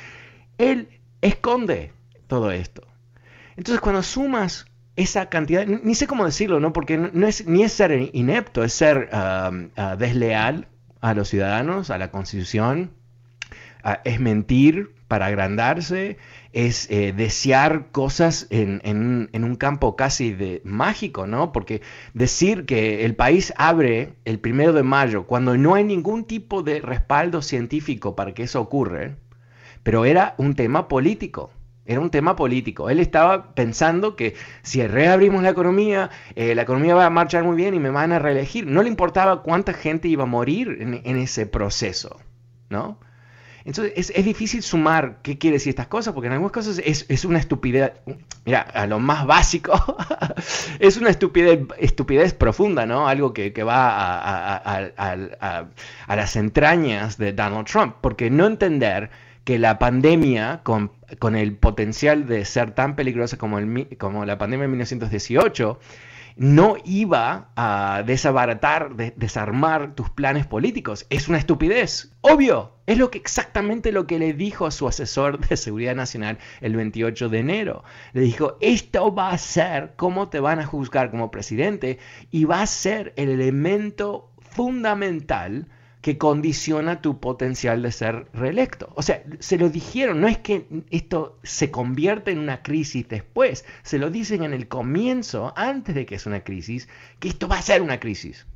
Él 0.58 0.88
esconde 1.20 1.92
todo 2.26 2.50
esto. 2.50 2.86
Entonces 3.56 3.80
cuando 3.80 4.02
sumas 4.02 4.66
esa 4.96 5.28
cantidad, 5.28 5.66
ni 5.66 5.94
sé 5.94 6.06
cómo 6.06 6.24
decirlo, 6.24 6.60
¿no? 6.60 6.72
Porque 6.72 6.96
no 6.96 7.26
es, 7.26 7.46
ni 7.46 7.62
es 7.62 7.72
ser 7.72 8.10
inepto, 8.12 8.64
es 8.64 8.72
ser 8.72 9.08
um, 9.12 9.70
uh, 9.76 9.96
desleal 9.96 10.68
a 11.00 11.14
los 11.14 11.28
ciudadanos, 11.28 11.90
a 11.90 11.98
la 11.98 12.10
constitución, 12.10 12.90
es 14.04 14.20
mentir 14.20 14.94
para 15.10 15.26
agrandarse, 15.26 16.18
es 16.52 16.88
eh, 16.88 17.12
desear 17.12 17.90
cosas 17.90 18.46
en, 18.50 19.28
un 19.34 19.56
campo 19.56 19.96
casi 19.96 20.32
de 20.32 20.62
mágico, 20.64 21.26
¿no? 21.26 21.50
Porque 21.52 21.82
decir 22.14 22.64
que 22.64 23.04
el 23.04 23.16
país 23.16 23.52
abre 23.56 24.14
el 24.24 24.38
primero 24.38 24.72
de 24.72 24.84
mayo 24.84 25.26
cuando 25.26 25.56
no 25.56 25.74
hay 25.74 25.82
ningún 25.82 26.26
tipo 26.26 26.62
de 26.62 26.80
respaldo 26.80 27.42
científico 27.42 28.14
para 28.14 28.34
que 28.34 28.44
eso 28.44 28.60
ocurra, 28.60 29.16
pero 29.82 30.04
era 30.04 30.36
un 30.38 30.54
tema 30.54 30.86
político. 30.86 31.50
Era 31.86 31.98
un 31.98 32.10
tema 32.10 32.36
político. 32.36 32.88
Él 32.88 33.00
estaba 33.00 33.52
pensando 33.54 34.14
que 34.14 34.36
si 34.62 34.86
reabrimos 34.86 35.42
la 35.42 35.48
economía, 35.48 36.10
eh, 36.36 36.54
la 36.54 36.62
economía 36.62 36.94
va 36.94 37.06
a 37.06 37.10
marchar 37.10 37.42
muy 37.42 37.56
bien 37.56 37.74
y 37.74 37.80
me 37.80 37.90
van 37.90 38.12
a 38.12 38.20
reelegir. 38.20 38.64
No 38.64 38.84
le 38.84 38.88
importaba 38.88 39.42
cuánta 39.42 39.72
gente 39.72 40.06
iba 40.06 40.22
a 40.22 40.26
morir 40.26 40.76
en, 40.80 41.00
en 41.02 41.16
ese 41.16 41.46
proceso, 41.46 42.20
¿no? 42.68 43.00
Entonces 43.64 44.12
es, 44.14 44.24
difícil 44.24 44.62
sumar 44.62 45.18
qué 45.22 45.38
quiere 45.38 45.54
decir 45.56 45.70
estas 45.70 45.86
cosas, 45.86 46.14
porque 46.14 46.28
en 46.28 46.34
algunas 46.34 46.52
cosas 46.52 46.80
es, 46.84 47.24
una 47.24 47.38
estupidez, 47.38 47.92
mira, 48.44 48.60
a 48.60 48.86
lo 48.86 48.98
más 48.98 49.26
básico, 49.26 49.72
es 50.78 50.96
una 50.96 51.10
estupidez, 51.10 51.60
estupidez 51.78 52.32
profunda, 52.32 52.86
¿no? 52.86 53.06
Algo 53.06 53.32
que, 53.32 53.52
va 53.62 54.56
a, 54.56 55.66
las 56.08 56.36
entrañas 56.36 57.18
de 57.18 57.32
Donald 57.32 57.66
Trump, 57.66 57.96
porque 58.00 58.30
no 58.30 58.46
entender 58.46 59.10
que 59.44 59.58
la 59.58 59.78
pandemia, 59.78 60.60
con, 60.62 60.90
el 61.34 61.54
potencial 61.54 62.26
de 62.26 62.44
ser 62.44 62.72
tan 62.72 62.96
peligrosa 62.96 63.36
como, 63.36 63.58
el, 63.58 63.96
como 63.98 64.24
la 64.24 64.38
pandemia 64.38 64.62
de 64.64 64.68
1918, 64.68 65.78
no 66.36 66.76
iba 66.84 67.50
a 67.56 68.02
desabaratar, 68.06 68.94
desarmar 69.16 69.94
tus 69.94 70.10
planes 70.10 70.46
políticos. 70.46 71.06
Es 71.10 71.28
una 71.28 71.38
estupidez, 71.38 72.12
obvio. 72.20 72.76
Es 72.86 72.98
lo 72.98 73.10
que 73.10 73.18
exactamente 73.18 73.92
lo 73.92 74.06
que 74.06 74.18
le 74.18 74.32
dijo 74.32 74.66
a 74.66 74.72
su 74.72 74.88
asesor 74.88 75.38
de 75.46 75.56
seguridad 75.56 75.94
nacional 75.94 76.38
el 76.60 76.74
28 76.74 77.28
de 77.28 77.38
enero. 77.38 77.84
Le 78.12 78.22
dijo, 78.22 78.56
esto 78.60 79.14
va 79.14 79.30
a 79.30 79.38
ser 79.38 79.92
cómo 79.96 80.28
te 80.28 80.40
van 80.40 80.58
a 80.58 80.66
juzgar 80.66 81.10
como 81.10 81.30
presidente 81.30 81.98
y 82.30 82.46
va 82.46 82.62
a 82.62 82.66
ser 82.66 83.12
el 83.16 83.28
elemento 83.28 84.32
fundamental 84.38 85.68
que 86.00 86.16
condiciona 86.16 87.02
tu 87.02 87.20
potencial 87.20 87.82
de 87.82 87.92
ser 87.92 88.26
reelecto. 88.32 88.92
O 88.96 89.02
sea, 89.02 89.22
se 89.38 89.58
lo 89.58 89.68
dijeron, 89.68 90.20
no 90.20 90.28
es 90.28 90.38
que 90.38 90.66
esto 90.90 91.38
se 91.42 91.70
convierta 91.70 92.30
en 92.30 92.38
una 92.38 92.62
crisis 92.62 93.06
después, 93.08 93.64
se 93.82 93.98
lo 93.98 94.10
dicen 94.10 94.42
en 94.42 94.54
el 94.54 94.68
comienzo, 94.68 95.52
antes 95.56 95.94
de 95.94 96.06
que 96.06 96.14
es 96.14 96.26
una 96.26 96.42
crisis, 96.42 96.88
que 97.18 97.28
esto 97.28 97.48
va 97.48 97.58
a 97.58 97.62
ser 97.62 97.82
una 97.82 98.00
crisis. 98.00 98.46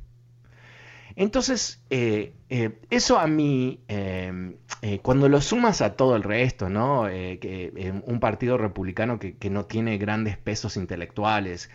Entonces, 1.15 1.81
eh, 1.89 2.33
eh, 2.49 2.79
eso 2.89 3.19
a 3.19 3.27
mí, 3.27 3.79
eh, 3.87 4.55
cuando 5.01 5.29
lo 5.29 5.41
sumas 5.41 5.81
a 5.81 5.95
todo 5.95 6.15
el 6.15 6.23
resto, 6.23 6.69
¿no? 6.69 7.05
que, 7.05 7.93
un 8.05 8.19
partido 8.19 8.57
republicano 8.57 9.19
que, 9.19 9.49
no 9.49 9.65
tiene 9.65 9.97
grandes 9.97 10.37
pesos 10.37 10.77
intelectuales, 10.77 11.69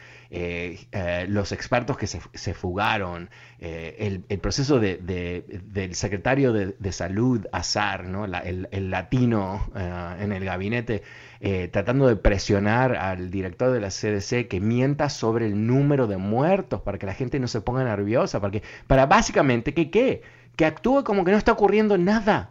los 1.27 1.53
expertos 1.53 1.97
que 1.97 2.07
se, 2.07 2.55
fugaron, 2.55 3.31
el, 3.59 4.23
proceso 4.41 4.79
del 4.79 5.95
secretario 5.95 6.53
de, 6.53 6.93
salud, 6.93 7.47
Azar, 7.53 8.05
¿no? 8.05 8.25
el, 8.25 8.91
latino 8.91 9.71
en 9.75 10.33
el 10.33 10.45
gabinete, 10.45 11.03
tratando 11.73 12.07
de 12.07 12.15
presionar 12.15 12.97
al 12.97 13.31
director 13.31 13.73
de 13.73 13.81
la 13.81 13.89
CDC 13.89 14.47
que 14.47 14.61
mienta 14.61 15.09
sobre 15.11 15.47
el 15.47 15.67
número 15.67 16.07
de 16.07 16.17
muertos 16.17 16.81
para 16.83 16.99
que 16.99 17.07
la 17.07 17.15
gente 17.15 17.41
no 17.41 17.49
se 17.49 17.61
ponga 17.61 17.83
nerviosa, 17.83 18.41
para, 18.41 18.61
para 18.87 19.07
básicamente 19.07 19.75
que 19.75 19.91
que 20.57 20.67
actúe 20.67 21.05
como 21.05 21.25
que 21.25 21.33
no 21.33 21.39
está 21.39 21.53
ocurriendo 21.53 21.97
nada, 21.99 22.51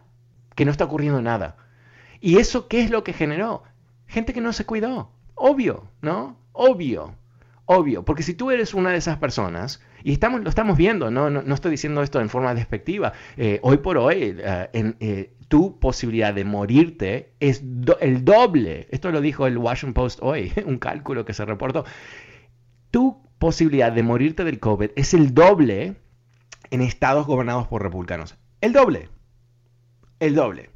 que 0.56 0.66
no 0.66 0.72
está 0.72 0.86
ocurriendo 0.86 1.22
nada. 1.22 1.58
¿Y 2.20 2.38
eso 2.38 2.68
qué 2.68 2.82
es 2.82 2.90
lo 2.90 3.04
que 3.04 3.14
generó? 3.14 3.64
Gente 4.08 4.34
que 4.34 4.42
no 4.42 4.54
se 4.54 4.66
cuidó. 4.66 5.12
Obvio, 5.36 5.88
¿no? 6.02 6.38
Obvio, 6.52 7.16
obvio. 7.66 8.04
Porque 8.04 8.24
si 8.24 8.34
tú 8.34 8.52
eres 8.52 8.74
una 8.74 8.92
de 8.92 8.98
esas 8.98 9.18
personas, 9.18 9.82
y 10.04 10.14
estamos, 10.14 10.42
lo 10.42 10.50
estamos 10.50 10.78
viendo, 10.78 11.12
no, 11.12 11.30
no, 11.30 11.54
estoy 11.54 11.72
diciendo 11.72 12.02
esto 12.02 12.20
en 12.20 12.30
forma 12.30 12.54
despectiva, 12.54 13.14
eh, 13.38 13.60
hoy 13.62 13.78
por 13.78 13.98
hoy 13.98 14.36
eh, 14.38 14.70
en, 14.74 14.96
eh, 15.00 15.34
tu 15.50 15.80
posibilidad 15.80 16.34
de 16.34 16.46
morirte 16.46 17.34
es 17.40 17.64
el 18.00 18.24
doble. 18.24 18.88
Esto 18.92 19.12
lo 19.12 19.20
dijo 19.20 19.48
el 19.48 19.58
Washington 19.58 19.94
Post 19.94 20.20
hoy, 20.22 20.54
un 20.66 20.78
cálculo 20.78 21.26
que 21.26 21.34
se 21.34 21.46
reportó. 21.46 21.86
Tu 22.92 23.22
posibilidad 23.40 23.92
de 23.92 24.04
morirte 24.04 24.44
del 24.44 24.60
COVID 24.60 24.92
es 24.96 25.14
el 25.14 25.34
doble 25.34 25.96
en 26.72 26.82
estados 26.82 27.26
gobernados 27.26 27.68
por 27.68 27.84
republicanos. 27.84 28.38
El 28.62 28.74
doble. 28.74 29.10
El 30.20 30.36
doble. 30.36 30.70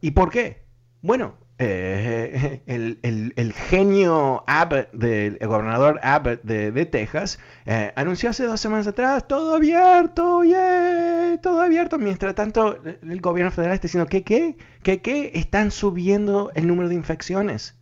¿Y 0.00 0.12
por 0.12 0.30
qué? 0.30 0.64
Bueno, 1.02 1.36
eh, 1.58 2.62
el, 2.66 3.52
genio 3.52 4.44
Abbott, 4.46 4.90
del 4.92 5.38
gobernador 5.38 6.00
Abbott 6.02 6.42
de, 6.42 6.86
Texas, 6.86 7.38
eh, 7.66 7.92
anunció 7.96 8.30
hace 8.30 8.44
dos 8.44 8.60
semanas 8.60 8.86
atrás, 8.86 9.26
todo 9.26 9.56
abierto, 9.56 10.44
yeah, 10.44 11.38
todo 11.42 11.60
abierto, 11.60 11.98
mientras 11.98 12.34
tanto 12.34 12.78
el 12.84 13.20
gobierno 13.20 13.50
federal 13.50 13.74
está 13.74 13.88
diciendo, 13.88 14.08
¿qué, 14.08 14.22
qué? 14.22 14.56
¿Qué, 14.82 15.02
qué? 15.02 15.32
Están 15.34 15.70
subiendo 15.70 16.52
el 16.54 16.66
número 16.66 16.88
de 16.88 16.94
infecciones. 16.94 17.76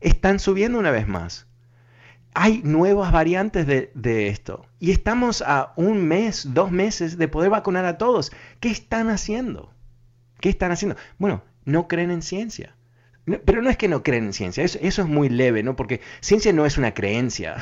Están 0.00 0.38
subiendo 0.38 0.78
una 0.78 0.90
vez 0.90 1.08
más 1.08 1.45
hay 2.38 2.60
nuevas 2.62 3.12
variantes 3.12 3.66
de, 3.66 4.28
esto. 4.28 4.66
Y 4.78 4.90
estamos 4.90 5.40
a 5.40 5.72
un 5.76 6.06
mes, 6.06 6.52
dos 6.52 6.70
meses 6.70 7.16
de 7.16 7.28
poder 7.28 7.48
vacunar 7.48 7.86
a 7.86 7.96
todos. 7.96 8.30
¿Qué 8.60 8.68
están 8.68 9.08
haciendo? 9.08 9.72
¿Qué 10.40 10.50
están 10.50 10.70
haciendo? 10.70 10.96
Bueno, 11.16 11.42
no 11.64 11.88
creen 11.88 12.10
en 12.10 12.20
ciencia. 12.20 12.76
pero 13.46 13.62
no 13.62 13.70
es 13.70 13.78
que 13.78 13.88
no 13.88 14.02
creen 14.02 14.26
en 14.26 14.32
ciencia, 14.34 14.62
eso, 14.62 14.78
es 14.80 15.08
muy 15.08 15.30
leve, 15.30 15.62
¿no? 15.62 15.76
Porque 15.76 16.02
ciencia 16.20 16.52
no 16.52 16.66
es 16.66 16.76
una 16.76 16.92
creencia. 16.92 17.56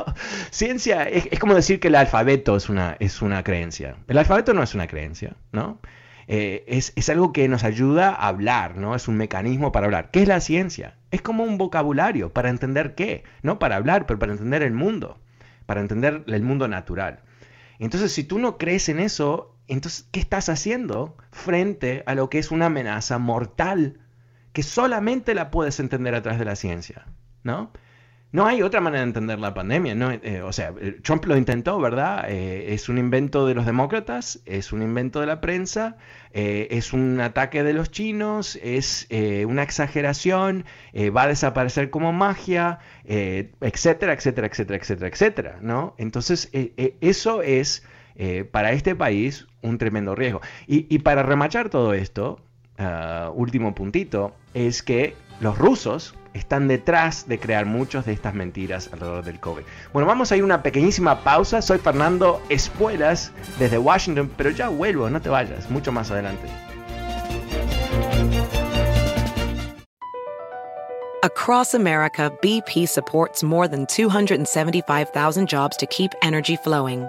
Ciencia 0.50 1.04
es, 1.04 1.38
como 1.38 1.54
decir 1.54 1.78
que 1.78 1.88
el 1.88 1.94
alfabeto 1.94 2.56
es 2.56 2.70
una, 2.70 2.96
es 3.00 3.20
una 3.20 3.44
creencia. 3.44 3.98
El 4.08 4.16
alfabeto 4.16 4.54
no 4.54 4.62
es 4.62 4.74
una 4.74 4.86
creencia, 4.86 5.36
¿no? 5.52 5.80
Eh, 6.26 6.64
es, 6.66 7.08
algo 7.08 7.32
que 7.32 7.48
nos 7.48 7.64
ayuda 7.64 8.10
a 8.10 8.28
hablar, 8.28 8.76
¿no? 8.76 8.94
Es 8.94 9.08
un 9.08 9.16
mecanismo 9.16 9.72
para 9.72 9.86
hablar. 9.86 10.10
¿Qué 10.10 10.22
es 10.22 10.28
la 10.28 10.40
ciencia? 10.40 10.96
Es 11.10 11.22
como 11.22 11.44
un 11.44 11.58
vocabulario 11.58 12.32
para 12.32 12.50
entender 12.50 12.94
qué, 12.94 13.24
no 13.42 13.58
para 13.58 13.76
hablar, 13.76 14.06
pero 14.06 14.18
para 14.18 14.32
entender 14.32 14.62
el 14.62 14.72
mundo, 14.72 15.18
para 15.66 15.80
entender 15.80 16.24
el 16.26 16.42
mundo 16.42 16.68
natural. 16.68 17.20
Entonces, 17.78 18.12
si 18.12 18.24
tú 18.24 18.38
no 18.38 18.56
crees 18.56 18.88
en 18.88 19.00
eso, 19.00 19.56
entonces, 19.68 20.08
¿qué 20.12 20.20
estás 20.20 20.48
haciendo 20.48 21.16
frente 21.30 22.02
a 22.06 22.14
lo 22.14 22.30
que 22.30 22.38
es 22.38 22.50
una 22.50 22.66
amenaza 22.66 23.18
mortal 23.18 24.00
que 24.52 24.62
solamente 24.62 25.34
la 25.34 25.50
puedes 25.50 25.80
entender 25.80 26.14
a 26.14 26.22
través 26.22 26.38
de 26.38 26.44
la 26.44 26.56
ciencia, 26.56 27.06
¿no? 27.42 27.72
No 28.34 28.46
hay 28.46 28.62
otra 28.62 28.80
manera 28.80 29.02
de 29.02 29.10
entender 29.10 29.38
la 29.38 29.54
pandemia. 29.54 29.94
¿no? 29.94 30.10
Eh, 30.10 30.42
o 30.42 30.52
sea, 30.52 30.74
eh, 30.80 30.98
Trump 31.04 31.24
lo 31.26 31.36
intentó, 31.36 31.78
¿verdad? 31.78 32.24
Eh, 32.28 32.74
es 32.74 32.88
un 32.88 32.98
invento 32.98 33.46
de 33.46 33.54
los 33.54 33.64
demócratas, 33.64 34.40
es 34.44 34.72
un 34.72 34.82
invento 34.82 35.20
de 35.20 35.26
la 35.26 35.40
prensa, 35.40 35.96
es 36.32 36.92
un 36.92 37.20
ataque 37.20 37.62
de 37.62 37.72
los 37.74 37.92
chinos, 37.92 38.58
es 38.60 39.06
una 39.46 39.62
exageración, 39.62 40.64
va 41.16 41.22
a 41.22 41.28
desaparecer 41.28 41.90
como 41.90 42.12
magia, 42.12 42.80
etcétera, 43.04 44.14
etcétera, 44.14 44.48
etcétera, 44.48 44.78
etcétera, 44.78 45.08
etcétera, 45.08 45.58
¿no? 45.60 45.94
Entonces, 45.96 46.50
eso 46.52 47.40
es 47.40 47.84
para 48.50 48.72
este 48.72 48.96
país 48.96 49.46
un 49.62 49.78
tremendo 49.78 50.16
riesgo. 50.16 50.40
Y, 50.66 50.98
para 50.98 51.22
remachar 51.22 51.70
todo 51.70 51.94
esto, 51.94 52.40
ah, 52.78 53.30
último 53.32 53.76
puntito, 53.76 54.34
es 54.54 54.82
que 54.82 55.14
los 55.40 55.58
rusos 55.58 56.14
están 56.32 56.68
detrás 56.68 57.28
de 57.28 57.38
crear 57.38 57.64
muchas 57.64 58.06
de 58.06 58.12
estas 58.12 58.34
mentiras 58.34 58.90
alrededor 58.92 59.24
del 59.24 59.40
COVID. 59.40 59.62
Bueno, 59.92 60.06
vamos 60.06 60.32
a 60.32 60.36
ir 60.36 60.44
una 60.44 60.62
pequeñísima 60.62 61.22
pausa. 61.22 61.62
Soy 61.62 61.78
Fernando 61.78 62.42
Espuelas 62.48 63.32
desde 63.58 63.78
Washington, 63.78 64.30
pero 64.36 64.50
ya 64.50 64.68
vuelvo, 64.68 65.08
no 65.08 65.20
te 65.20 65.28
vayas, 65.28 65.70
mucho 65.70 65.92
más 65.92 66.10
adelante. 66.10 66.48
Across 71.22 71.74
America, 71.74 72.30
BP 72.42 72.86
supports 72.86 73.42
more 73.42 73.66
than 73.66 73.86
275,000 73.86 75.48
jobs 75.48 75.76
to 75.78 75.86
keep 75.86 76.12
energy 76.20 76.56
flowing. 76.56 77.08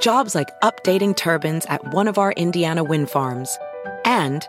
Jobs 0.00 0.34
like 0.34 0.48
updating 0.62 1.14
turbines 1.14 1.66
at 1.66 1.92
one 1.92 2.08
of 2.08 2.16
our 2.16 2.32
Indiana 2.32 2.82
wind 2.82 3.10
farms 3.10 3.58
and 4.06 4.48